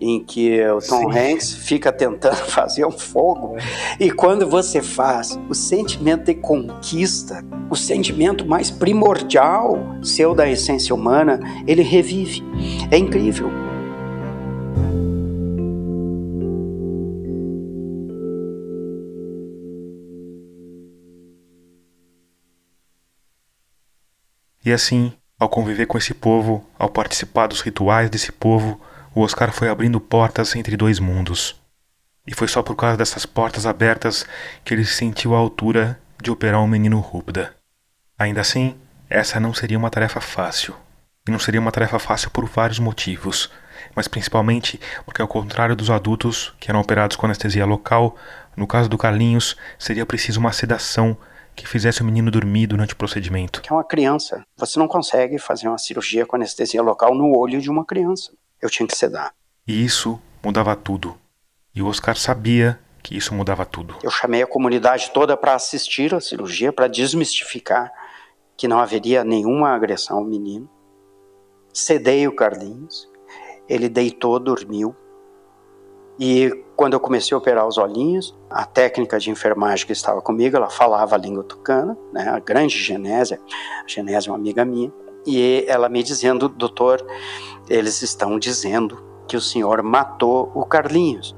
[0.00, 1.18] em que o Tom Sim.
[1.18, 3.56] Hanks fica tentando fazer um fogo.
[3.98, 10.94] E quando você faz, o sentimento de conquista, o sentimento mais primordial seu da essência
[10.94, 12.42] humana, ele revive.
[12.90, 13.50] É incrível.
[24.64, 28.80] E assim, ao conviver com esse povo, ao participar dos rituais desse povo,
[29.14, 31.60] o Oscar foi abrindo portas entre dois mundos.
[32.26, 34.24] E foi só por causa dessas portas abertas
[34.64, 37.54] que ele se sentiu à altura de operar um menino Rúbida.
[38.18, 38.76] Ainda assim,
[39.10, 40.74] essa não seria uma tarefa fácil.
[41.26, 43.50] E não seria uma tarefa fácil por vários motivos,
[43.94, 48.16] mas principalmente porque, ao contrário dos adultos que eram operados com anestesia local,
[48.56, 51.16] no caso do Carlinhos, seria preciso uma sedação
[51.54, 53.62] que fizesse o menino dormir durante o procedimento.
[53.62, 54.44] Que é uma criança.
[54.56, 58.32] Você não consegue fazer uma cirurgia com anestesia local no olho de uma criança.
[58.60, 59.32] Eu tinha que sedar.
[59.66, 61.16] E isso mudava tudo.
[61.74, 63.96] E o Oscar sabia que isso mudava tudo.
[64.02, 67.92] Eu chamei a comunidade toda para assistir a cirurgia, para desmistificar
[68.56, 70.70] que não haveria nenhuma agressão ao menino.
[71.72, 73.08] Cedei o Carlinhos.
[73.68, 74.94] Ele deitou, dormiu.
[76.18, 80.56] E quando eu comecei a operar os olhinhos, a técnica de enfermagem que estava comigo,
[80.56, 83.40] ela falava a língua tucana, né, a grande Genésia,
[83.84, 84.92] a Genésia é uma amiga minha,
[85.26, 87.04] e ela me dizendo, doutor,
[87.68, 91.34] eles estão dizendo que o senhor matou o Carlinhos.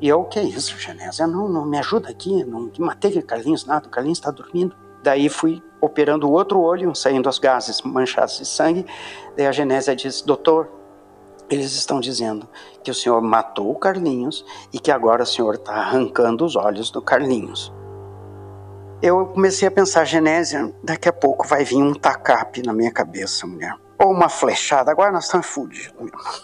[0.00, 1.26] E eu, o que é isso, Genésia?
[1.26, 4.76] Não, não me ajuda aqui, não matei o Carlinhos, nada, o Carlinhos está dormindo.
[5.02, 8.84] Daí fui operando o outro olho, saindo os gases manchados de sangue.
[9.36, 10.68] Daí a Genésia disse, doutor,
[11.50, 12.48] eles estão dizendo
[12.82, 16.90] que o senhor matou o Carlinhos e que agora o senhor está arrancando os olhos
[16.90, 17.72] do Carlinhos.
[19.00, 23.46] Eu comecei a pensar, Genésia, daqui a pouco vai vir um tacape na minha cabeça,
[23.46, 23.72] mulher.
[23.96, 25.92] Ou uma flechada, agora nós estamos fodidos.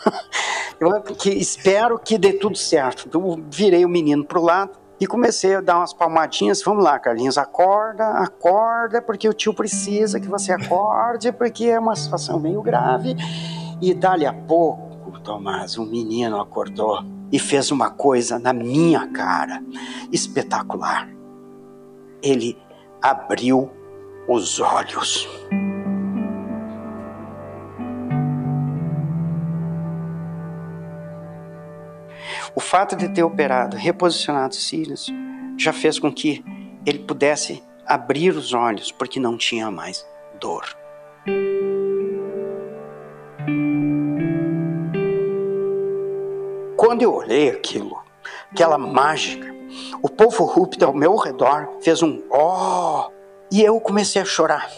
[0.79, 3.07] Eu que espero que dê tudo certo.
[3.07, 6.63] Então, virei o menino para o lado e comecei a dar umas palmadinhas.
[6.63, 11.97] Vamos lá, Carlinhos, acorda, acorda, porque o tio precisa que você acorde, porque é uma
[11.97, 13.17] situação meio grave.
[13.81, 17.03] E dali a pouco, Tomás, um menino acordou
[17.33, 19.63] e fez uma coisa na minha cara
[20.13, 21.09] espetacular.
[22.23, 22.57] Ele
[23.03, 23.71] abriu
[24.29, 25.29] os olhos.
[32.55, 35.11] O fato de ter operado, reposicionado os cílios,
[35.59, 36.45] já fez com que
[36.87, 40.07] ele pudesse abrir os olhos, porque não tinha mais
[40.41, 40.84] dor.
[46.85, 47.97] Quando eu olhei aquilo,
[48.53, 49.47] aquela mágica,
[50.03, 53.13] o povo rúpido ao meu redor fez um ó, oh,
[53.51, 54.69] e eu comecei a chorar.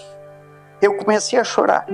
[0.81, 1.85] Eu comecei a chorar,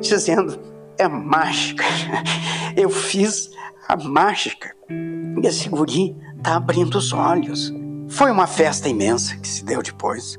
[0.00, 0.58] dizendo:
[0.98, 1.84] é mágica.
[2.76, 3.50] Eu fiz
[3.88, 4.74] a mágica.
[4.90, 7.72] E esse guri tá abrindo os olhos.
[8.08, 10.36] Foi uma festa imensa que se deu depois.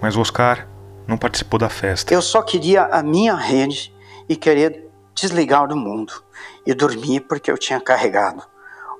[0.00, 0.68] Mas o Oscar
[1.06, 2.14] não participou da festa.
[2.14, 3.92] Eu só queria a minha rede
[4.32, 6.24] e querer desligar do mundo
[6.66, 8.42] e dormir porque eu tinha carregado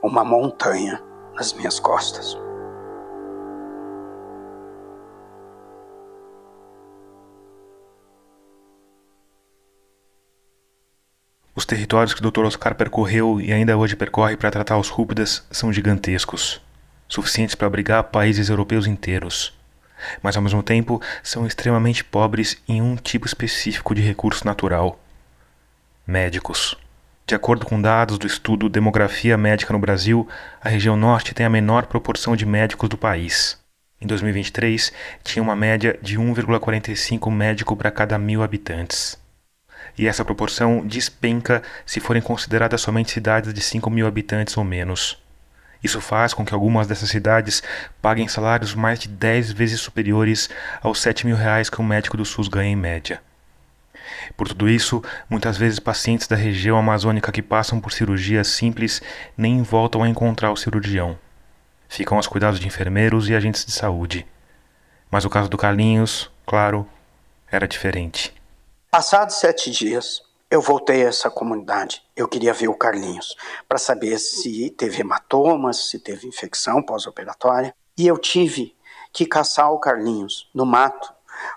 [0.02, 1.02] uma montanha
[1.34, 2.36] nas minhas costas.
[11.54, 12.44] Os territórios que o Dr.
[12.44, 16.60] Oscar percorreu e ainda hoje percorre para tratar os rúpidas são gigantescos,
[17.08, 19.56] suficientes para abrigar países europeus inteiros
[20.22, 24.98] mas ao mesmo tempo são extremamente pobres em um tipo específico de recurso natural:
[26.06, 26.76] médicos.
[27.26, 30.28] De acordo com dados do estudo Demografia Médica no Brasil,
[30.60, 33.58] a região norte tem a menor proporção de médicos do país.
[34.00, 34.92] Em 2023,
[35.22, 39.16] tinha uma média de 1,45 médico para cada mil habitantes.
[39.96, 45.22] E essa proporção despenca se forem consideradas somente cidades de 5 mil habitantes ou menos.
[45.82, 47.62] Isso faz com que algumas dessas cidades
[48.00, 50.50] paguem salários mais de 10 vezes superiores
[50.80, 53.20] aos 7 mil reais que um médico do SUS ganha em média.
[54.36, 59.02] Por tudo isso, muitas vezes pacientes da região amazônica que passam por cirurgias simples
[59.36, 61.18] nem voltam a encontrar o cirurgião.
[61.88, 64.26] Ficam aos cuidados de enfermeiros e agentes de saúde.
[65.10, 66.88] Mas o caso do Carlinhos, claro,
[67.50, 68.34] era diferente.
[68.90, 72.02] Passados sete dias, eu voltei a essa comunidade.
[72.16, 73.36] Eu queria ver o Carlinhos
[73.68, 77.74] para saber se teve hematomas, se teve infecção pós-operatória.
[77.96, 78.74] E eu tive
[79.12, 81.12] que caçar o Carlinhos no mato,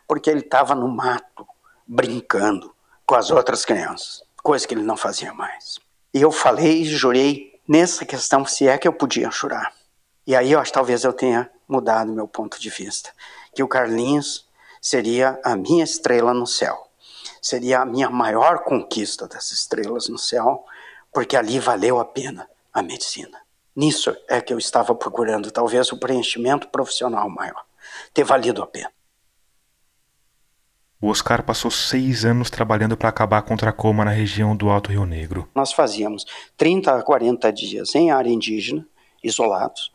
[0.08, 1.48] porque ele estava no mato
[1.86, 2.74] brincando
[3.06, 5.80] com as outras crianças, coisa que ele não fazia mais.
[6.14, 9.74] E eu falei e jurei nessa questão se é que eu podia jurar.
[10.26, 13.12] E aí eu acho talvez eu tenha mudado meu ponto de vista,
[13.54, 14.48] que o Carlinhos
[14.82, 16.86] seria a minha estrela no céu
[17.46, 20.66] seria a minha maior conquista das estrelas no céu,
[21.14, 23.40] porque ali valeu a pena a medicina.
[23.76, 27.64] Nisso é que eu estava procurando talvez o preenchimento profissional maior,
[28.12, 28.92] ter valido a pena.
[31.02, 34.92] O Oscar passou seis anos trabalhando para acabar com o tracoma na região do Alto
[34.92, 35.48] Rio Negro.
[35.54, 36.26] Nós fazíamos
[36.56, 38.88] 30 a 40 dias em área indígena,
[39.22, 39.92] isolados,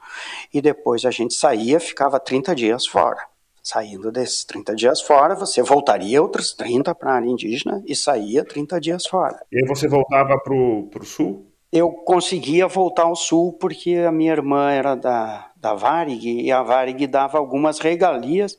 [0.53, 3.27] e depois a gente saía, ficava 30 dias fora.
[3.63, 8.45] Saindo desses 30 dias fora, você voltaria outros 30 para a área indígena e saía
[8.45, 9.41] 30 dias fora.
[9.51, 11.47] E aí você voltava para o sul?
[11.73, 16.63] Eu conseguia voltar ao sul porque a minha irmã era da, da Varig e a
[16.63, 18.59] Varig dava algumas regalias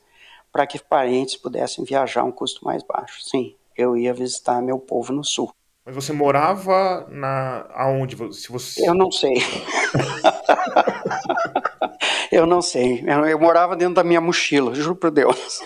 [0.51, 3.21] para que parentes pudessem viajar a um custo mais baixo.
[3.23, 5.53] Sim, eu ia visitar meu povo no sul.
[5.85, 8.15] Mas você morava na aonde?
[8.33, 8.87] Se você...
[8.87, 9.35] Eu não sei.
[12.31, 13.03] Eu não sei.
[13.05, 15.59] Eu, eu morava dentro da minha mochila, juro por Deus.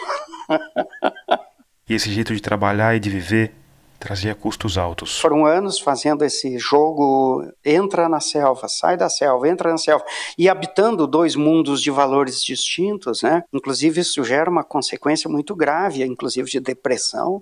[1.88, 3.54] e esse jeito de trabalhar e de viver
[4.00, 5.20] trazia custos altos.
[5.20, 10.04] Foram anos fazendo esse jogo, entra na selva, sai da selva, entra na selva,
[10.38, 13.44] e habitando dois mundos de valores distintos, né?
[13.54, 17.42] Inclusive isso gera uma consequência muito grave, inclusive de depressão,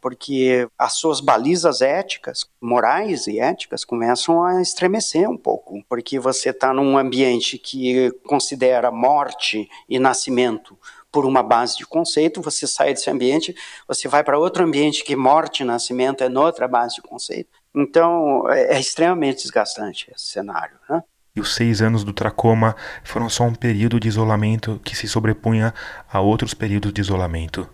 [0.00, 6.50] porque as suas balizas éticas, morais e éticas começam a estremecer um pouco, porque você
[6.50, 10.76] está num ambiente que considera morte e nascimento
[11.14, 13.54] por uma base de conceito, você sai desse ambiente,
[13.86, 17.50] você vai para outro ambiente que morte e nascimento é noutra base de conceito.
[17.72, 20.74] Então, é, é extremamente desgastante esse cenário.
[20.90, 21.00] Né?
[21.36, 25.72] E os seis anos do tracoma foram só um período de isolamento que se sobrepunha
[26.12, 27.68] a outros períodos de isolamento.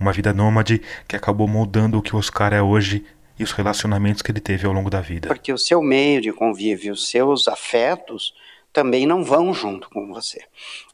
[0.00, 3.06] Uma vida nômade que acabou moldando o que o Oscar é hoje
[3.38, 5.28] e os relacionamentos que ele teve ao longo da vida.
[5.28, 8.34] Porque o seu meio de convívio, os seus afetos,
[8.74, 10.42] também não vão junto com você.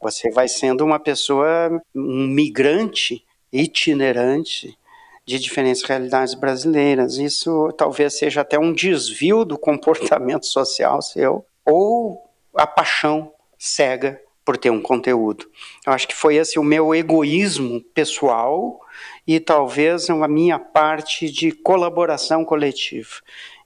[0.01, 4.77] Você vai sendo uma pessoa, um migrante itinerante
[5.25, 7.17] de diferentes realidades brasileiras.
[7.17, 14.57] Isso talvez seja até um desvio do comportamento social seu ou a paixão cega por
[14.57, 15.49] ter um conteúdo.
[15.85, 18.79] Eu acho que foi esse o meu egoísmo pessoal
[19.25, 23.09] e talvez a minha parte de colaboração coletiva.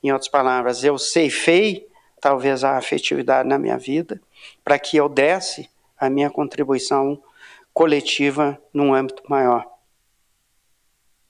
[0.02, 1.88] Em outras palavras, eu ceifei
[2.26, 4.20] talvez a afetividade na minha vida,
[4.64, 7.22] para que eu desse a minha contribuição
[7.72, 9.64] coletiva num âmbito maior.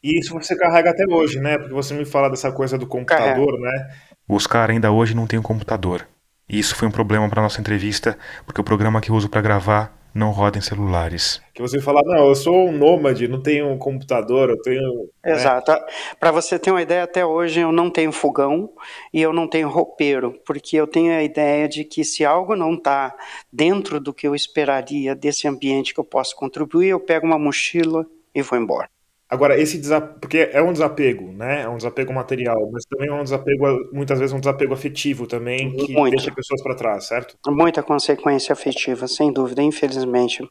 [0.02, 1.58] E isso você carrega até hoje, né?
[1.58, 3.94] Porque você me fala dessa coisa do computador, né?
[4.26, 6.08] O Oscar ainda hoje não tem um computador.
[6.48, 9.42] E isso foi um problema para nossa entrevista, porque o programa que eu uso para
[9.42, 11.42] gravar não roda em celulares.
[11.54, 15.10] Que você fala, não, eu sou um nômade, não tenho um computador, eu tenho.
[15.22, 15.34] Né?
[15.34, 15.74] Exato.
[15.74, 15.80] Né?
[16.18, 18.72] Para você ter uma ideia, até hoje eu não tenho fogão
[19.14, 22.76] e eu não tenho roupeiro, porque eu tenho a ideia de que se algo não
[22.76, 23.14] está
[23.52, 28.06] dentro do que eu esperaria desse ambiente que eu posso contribuir, eu pego uma mochila
[28.34, 28.95] e vou embora.
[29.28, 31.64] Agora, esse desapego, porque é um desapego, né?
[31.64, 35.76] É um desapego material, mas também é um desapego, muitas vezes, um desapego afetivo também,
[35.76, 36.12] que Muito.
[36.12, 37.36] deixa pessoas para trás, certo?
[37.48, 40.48] Muita consequência afetiva, sem dúvida, infelizmente.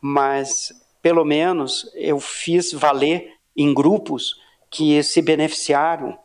[0.00, 0.72] Mas,
[1.02, 4.40] pelo menos, eu fiz valer em grupos
[4.70, 6.18] que se beneficiaram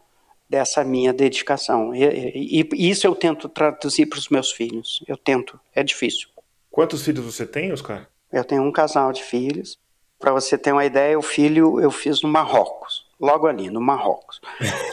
[0.49, 1.93] dessa minha dedicação.
[1.93, 5.03] E, e, e isso eu tento traduzir para os meus filhos.
[5.07, 5.59] Eu tento.
[5.73, 6.30] É difícil.
[6.71, 8.07] Quantos filhos você tem, Oscar?
[8.32, 9.78] Eu tenho um casal de filhos.
[10.26, 14.41] Para você ter uma ideia, o filho eu fiz no Marrocos, logo ali, no Marrocos.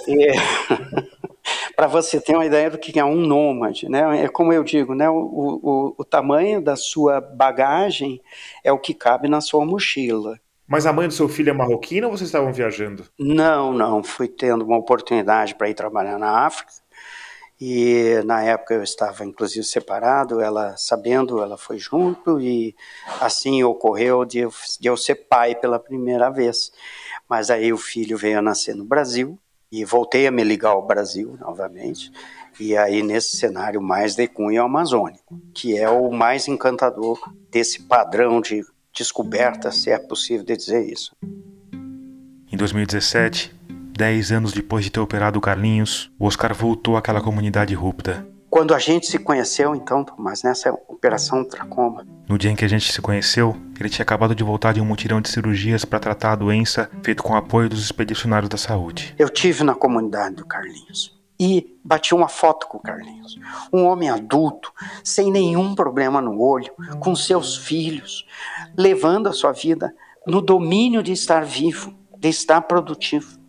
[1.74, 4.24] Para você ter uma ideia do que é um nômade, né?
[4.24, 5.08] É como eu digo, né?
[5.08, 8.20] O, o, o tamanho da sua bagagem
[8.62, 10.38] é o que cabe na sua mochila.
[10.68, 13.04] Mas a mãe do seu filho é marroquina ou vocês estavam viajando?
[13.18, 14.04] Não, não.
[14.04, 16.72] Fui tendo uma oportunidade para ir trabalhar na África.
[17.64, 22.74] E na época eu estava inclusive separado, ela sabendo, ela foi junto e
[23.20, 24.40] assim ocorreu de
[24.80, 26.72] de eu ser pai pela primeira vez.
[27.28, 29.38] Mas aí o filho veio a nascer no Brasil
[29.70, 32.10] e voltei a me ligar ao Brasil novamente.
[32.58, 37.16] E aí nesse cenário mais de cunho amazônico, que é o mais encantador
[37.48, 41.14] desse padrão de descoberta, se é possível dizer isso.
[42.50, 43.54] Em 2017,
[43.92, 48.26] dez anos depois de ter operado o Carlinhos, o Oscar voltou àquela comunidade rupta.
[48.48, 52.06] Quando a gente se conheceu, então, Tomás, nessa operação tracoma.
[52.28, 54.84] No dia em que a gente se conheceu, ele tinha acabado de voltar de um
[54.84, 59.14] mutirão de cirurgias para tratar a doença, feito com o apoio dos expedicionários da saúde.
[59.18, 63.38] Eu tive na comunidade do Carlinhos e bati uma foto com o Carlinhos.
[63.72, 64.70] Um homem adulto,
[65.02, 68.26] sem nenhum problema no olho, com seus filhos,
[68.76, 69.94] levando a sua vida
[70.26, 73.41] no domínio de estar vivo, de estar produtivo.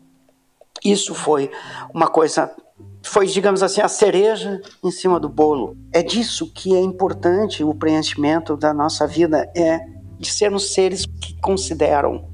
[0.84, 1.50] Isso foi
[1.94, 2.54] uma coisa,
[3.02, 5.78] foi, digamos assim, a cereja em cima do bolo.
[5.94, 9.80] É disso que é importante o preenchimento da nossa vida, é
[10.20, 12.32] de sermos seres que consideram.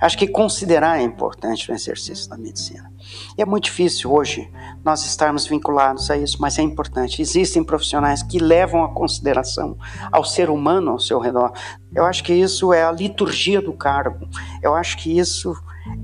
[0.00, 2.90] Acho que considerar é importante no exercício da medicina.
[3.36, 4.50] E é muito difícil hoje
[4.84, 7.20] nós estarmos vinculados a isso, mas é importante.
[7.20, 9.76] Existem profissionais que levam a consideração
[10.10, 11.52] ao ser humano ao seu redor.
[11.94, 14.28] Eu acho que isso é a liturgia do cargo.
[14.62, 15.54] Eu acho que isso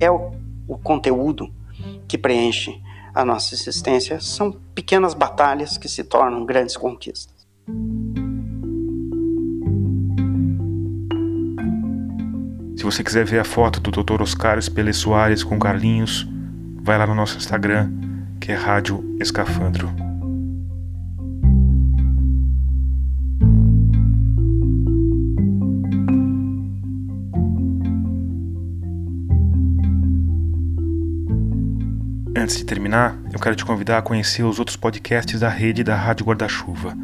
[0.00, 0.32] é o,
[0.68, 1.50] o conteúdo
[2.06, 2.80] que preenche
[3.14, 7.46] a nossa existência são pequenas batalhas que se tornam grandes conquistas.
[12.76, 14.20] Se você quiser ver a foto do Dr.
[14.20, 16.28] Oscar Espelê Soares com Carlinhos,
[16.82, 17.90] vai lá no nosso Instagram,
[18.40, 20.03] que é Rádio Escafandro.
[32.44, 35.96] Antes de terminar, eu quero te convidar a conhecer os outros podcasts da rede da
[35.96, 36.94] Rádio Guarda-Chuva.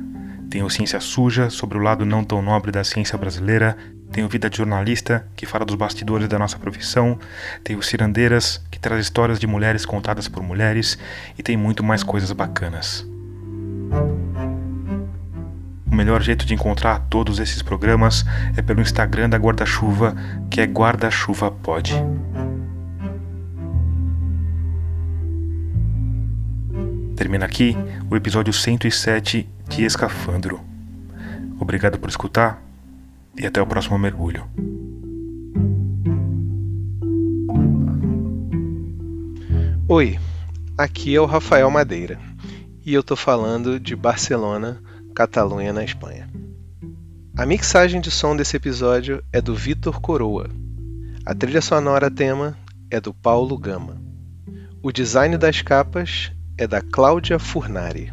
[0.50, 3.74] Tem o Ciência Suja, sobre o lado não tão nobre da ciência brasileira.
[4.12, 7.18] Tem o Vida de Jornalista, que fala dos bastidores da nossa profissão.
[7.64, 10.98] Tem o Cirandeiras, que traz histórias de mulheres contadas por mulheres.
[11.38, 13.08] E tem muito mais coisas bacanas.
[15.90, 18.26] O melhor jeito de encontrar todos esses programas
[18.58, 20.14] é pelo Instagram da Guarda-Chuva,
[20.50, 21.94] que é Guarda-Chuva Pod.
[27.20, 27.76] Termina aqui
[28.10, 30.58] o episódio 107 de Escafandro.
[31.60, 32.62] Obrigado por escutar
[33.36, 34.48] e até o próximo mergulho.
[39.86, 40.18] Oi,
[40.78, 42.18] aqui é o Rafael Madeira
[42.86, 44.80] e eu tô falando de Barcelona,
[45.14, 46.26] Catalunha, na Espanha.
[47.36, 50.48] A mixagem de som desse episódio é do Vitor Coroa.
[51.26, 52.56] A trilha sonora tema
[52.90, 54.00] é do Paulo Gama.
[54.82, 58.12] O design das capas é da Cláudia Furnari.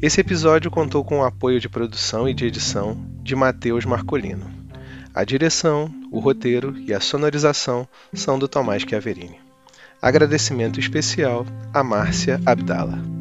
[0.00, 4.50] Esse episódio contou com o apoio de produção e de edição de Matheus Marcolino.
[5.14, 9.38] A direção, o roteiro e a sonorização são do Tomás Chiaverini.
[10.00, 11.44] Agradecimento especial
[11.74, 13.17] a Márcia Abdala.